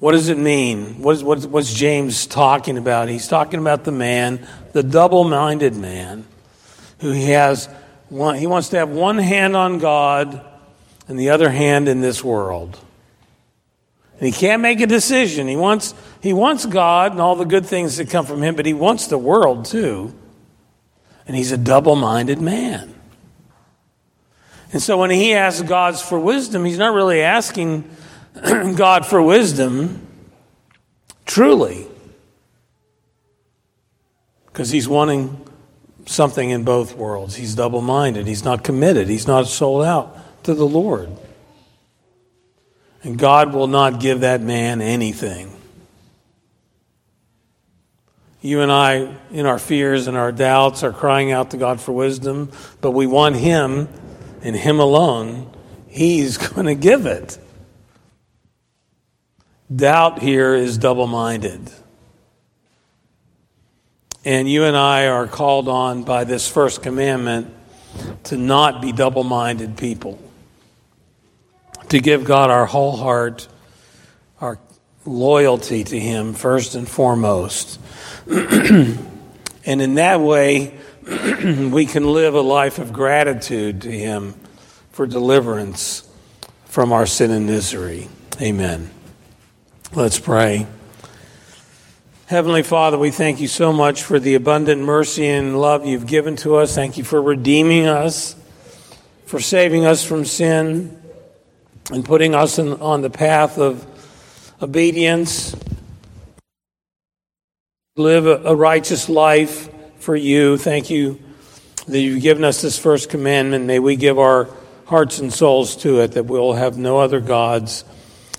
What 0.00 0.12
does 0.12 0.30
it 0.30 0.38
mean? 0.38 1.00
What 1.00 1.12
is, 1.18 1.46
what's 1.46 1.72
James 1.72 2.26
talking 2.26 2.76
about? 2.76 3.08
He's 3.08 3.28
talking 3.28 3.60
about 3.60 3.84
the 3.84 3.92
man, 3.92 4.44
the 4.72 4.82
double 4.82 5.22
minded 5.22 5.76
man 5.76 6.26
who 6.98 7.10
he 7.10 7.30
has 7.30 7.68
one, 8.08 8.36
he 8.36 8.46
wants 8.46 8.68
to 8.70 8.78
have 8.78 8.88
one 8.88 9.18
hand 9.18 9.56
on 9.56 9.78
God 9.78 10.44
and 11.08 11.18
the 11.18 11.30
other 11.30 11.50
hand 11.50 11.88
in 11.88 12.00
this 12.00 12.22
world. 12.22 12.78
And 14.18 14.26
he 14.26 14.32
can't 14.32 14.62
make 14.62 14.80
a 14.80 14.86
decision. 14.86 15.46
He 15.46 15.56
wants, 15.56 15.94
he 16.22 16.32
wants 16.32 16.64
God 16.64 17.12
and 17.12 17.20
all 17.20 17.36
the 17.36 17.44
good 17.44 17.66
things 17.66 17.96
that 17.98 18.08
come 18.08 18.24
from 18.24 18.42
him, 18.42 18.54
but 18.54 18.64
he 18.64 18.72
wants 18.72 19.08
the 19.08 19.18
world 19.18 19.66
too. 19.66 20.14
And 21.26 21.36
he's 21.36 21.52
a 21.52 21.58
double 21.58 21.96
minded 21.96 22.40
man. 22.40 22.94
And 24.72 24.82
so 24.82 24.98
when 24.98 25.10
he 25.10 25.34
asks 25.34 25.62
God 25.62 25.98
for 25.98 26.18
wisdom, 26.18 26.64
he's 26.64 26.78
not 26.78 26.94
really 26.94 27.20
asking 27.20 27.88
God 28.76 29.04
for 29.04 29.20
wisdom 29.20 30.06
truly. 31.24 31.86
Because 34.46 34.70
he's 34.70 34.88
wanting 34.88 35.46
something 36.06 36.50
in 36.50 36.64
both 36.64 36.96
worlds. 36.96 37.36
He's 37.36 37.54
double 37.54 37.82
minded. 37.82 38.26
He's 38.26 38.44
not 38.44 38.64
committed. 38.64 39.08
He's 39.08 39.26
not 39.26 39.46
sold 39.46 39.84
out 39.84 40.16
to 40.44 40.54
the 40.54 40.66
Lord. 40.66 41.10
And 43.02 43.18
God 43.18 43.52
will 43.52 43.66
not 43.66 44.00
give 44.00 44.20
that 44.20 44.40
man 44.40 44.80
anything. 44.80 45.52
You 48.40 48.60
and 48.60 48.70
I, 48.70 49.16
in 49.32 49.44
our 49.46 49.58
fears 49.58 50.06
and 50.06 50.16
our 50.16 50.30
doubts, 50.30 50.84
are 50.84 50.92
crying 50.92 51.32
out 51.32 51.50
to 51.50 51.56
God 51.56 51.80
for 51.80 51.92
wisdom, 51.92 52.50
but 52.80 52.92
we 52.92 53.06
want 53.06 53.36
Him 53.36 53.88
and 54.42 54.54
Him 54.54 54.78
alone. 54.78 55.50
He's 55.88 56.36
going 56.48 56.66
to 56.66 56.74
give 56.74 57.06
it. 57.06 57.38
Doubt 59.74 60.20
here 60.20 60.54
is 60.54 60.78
double 60.78 61.08
minded. 61.08 61.70
And 64.26 64.50
you 64.50 64.64
and 64.64 64.76
I 64.76 65.06
are 65.06 65.28
called 65.28 65.68
on 65.68 66.02
by 66.02 66.24
this 66.24 66.48
first 66.48 66.82
commandment 66.82 67.54
to 68.24 68.36
not 68.36 68.82
be 68.82 68.90
double 68.90 69.22
minded 69.22 69.76
people, 69.76 70.18
to 71.90 72.00
give 72.00 72.24
God 72.24 72.50
our 72.50 72.66
whole 72.66 72.96
heart, 72.96 73.46
our 74.40 74.58
loyalty 75.04 75.84
to 75.84 76.00
Him 76.00 76.34
first 76.34 76.74
and 76.74 76.88
foremost. 76.88 77.78
and 78.26 78.98
in 79.64 79.94
that 79.94 80.20
way, 80.20 80.76
we 81.04 81.86
can 81.86 82.12
live 82.12 82.34
a 82.34 82.40
life 82.40 82.80
of 82.80 82.92
gratitude 82.92 83.82
to 83.82 83.92
Him 83.92 84.34
for 84.90 85.06
deliverance 85.06 86.02
from 86.64 86.92
our 86.92 87.06
sin 87.06 87.30
and 87.30 87.46
misery. 87.46 88.08
Amen. 88.42 88.90
Let's 89.94 90.18
pray. 90.18 90.66
Heavenly 92.28 92.64
Father, 92.64 92.98
we 92.98 93.12
thank 93.12 93.40
you 93.40 93.46
so 93.46 93.72
much 93.72 94.02
for 94.02 94.18
the 94.18 94.34
abundant 94.34 94.82
mercy 94.82 95.28
and 95.28 95.60
love 95.60 95.86
you've 95.86 96.08
given 96.08 96.34
to 96.38 96.56
us. 96.56 96.74
Thank 96.74 96.98
you 96.98 97.04
for 97.04 97.22
redeeming 97.22 97.86
us, 97.86 98.34
for 99.26 99.38
saving 99.38 99.86
us 99.86 100.02
from 100.02 100.24
sin, 100.24 101.00
and 101.92 102.04
putting 102.04 102.34
us 102.34 102.58
in, 102.58 102.72
on 102.80 103.02
the 103.02 103.10
path 103.10 103.58
of 103.58 103.86
obedience. 104.60 105.54
Live 107.94 108.26
a, 108.26 108.42
a 108.42 108.56
righteous 108.56 109.08
life 109.08 109.68
for 110.00 110.16
you. 110.16 110.56
Thank 110.56 110.90
you 110.90 111.20
that 111.86 112.00
you've 112.00 112.22
given 112.22 112.42
us 112.42 112.60
this 112.60 112.76
first 112.76 113.08
commandment. 113.08 113.66
May 113.66 113.78
we 113.78 113.94
give 113.94 114.18
our 114.18 114.48
hearts 114.86 115.20
and 115.20 115.32
souls 115.32 115.76
to 115.76 116.00
it, 116.00 116.08
that 116.14 116.26
we'll 116.26 116.54
have 116.54 116.76
no 116.76 116.98
other 116.98 117.20
gods 117.20 117.84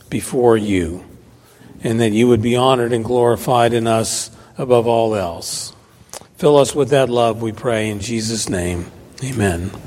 before 0.10 0.58
you 0.58 1.06
and 1.84 2.00
that 2.00 2.12
you 2.12 2.28
would 2.28 2.42
be 2.42 2.56
honored 2.56 2.94
and 2.94 3.04
glorified 3.04 3.74
in 3.74 3.88
us 3.88 4.32
above 4.58 4.88
all 4.88 5.16
else. 5.16 5.74
Fill 6.38 6.58
us 6.58 6.76
with 6.76 6.90
that 6.90 7.10
love, 7.10 7.42
we 7.42 7.52
pray, 7.52 7.90
in 7.90 8.00
Jesus' 8.00 8.50
name. 8.50 8.92
Amen. 9.24 9.72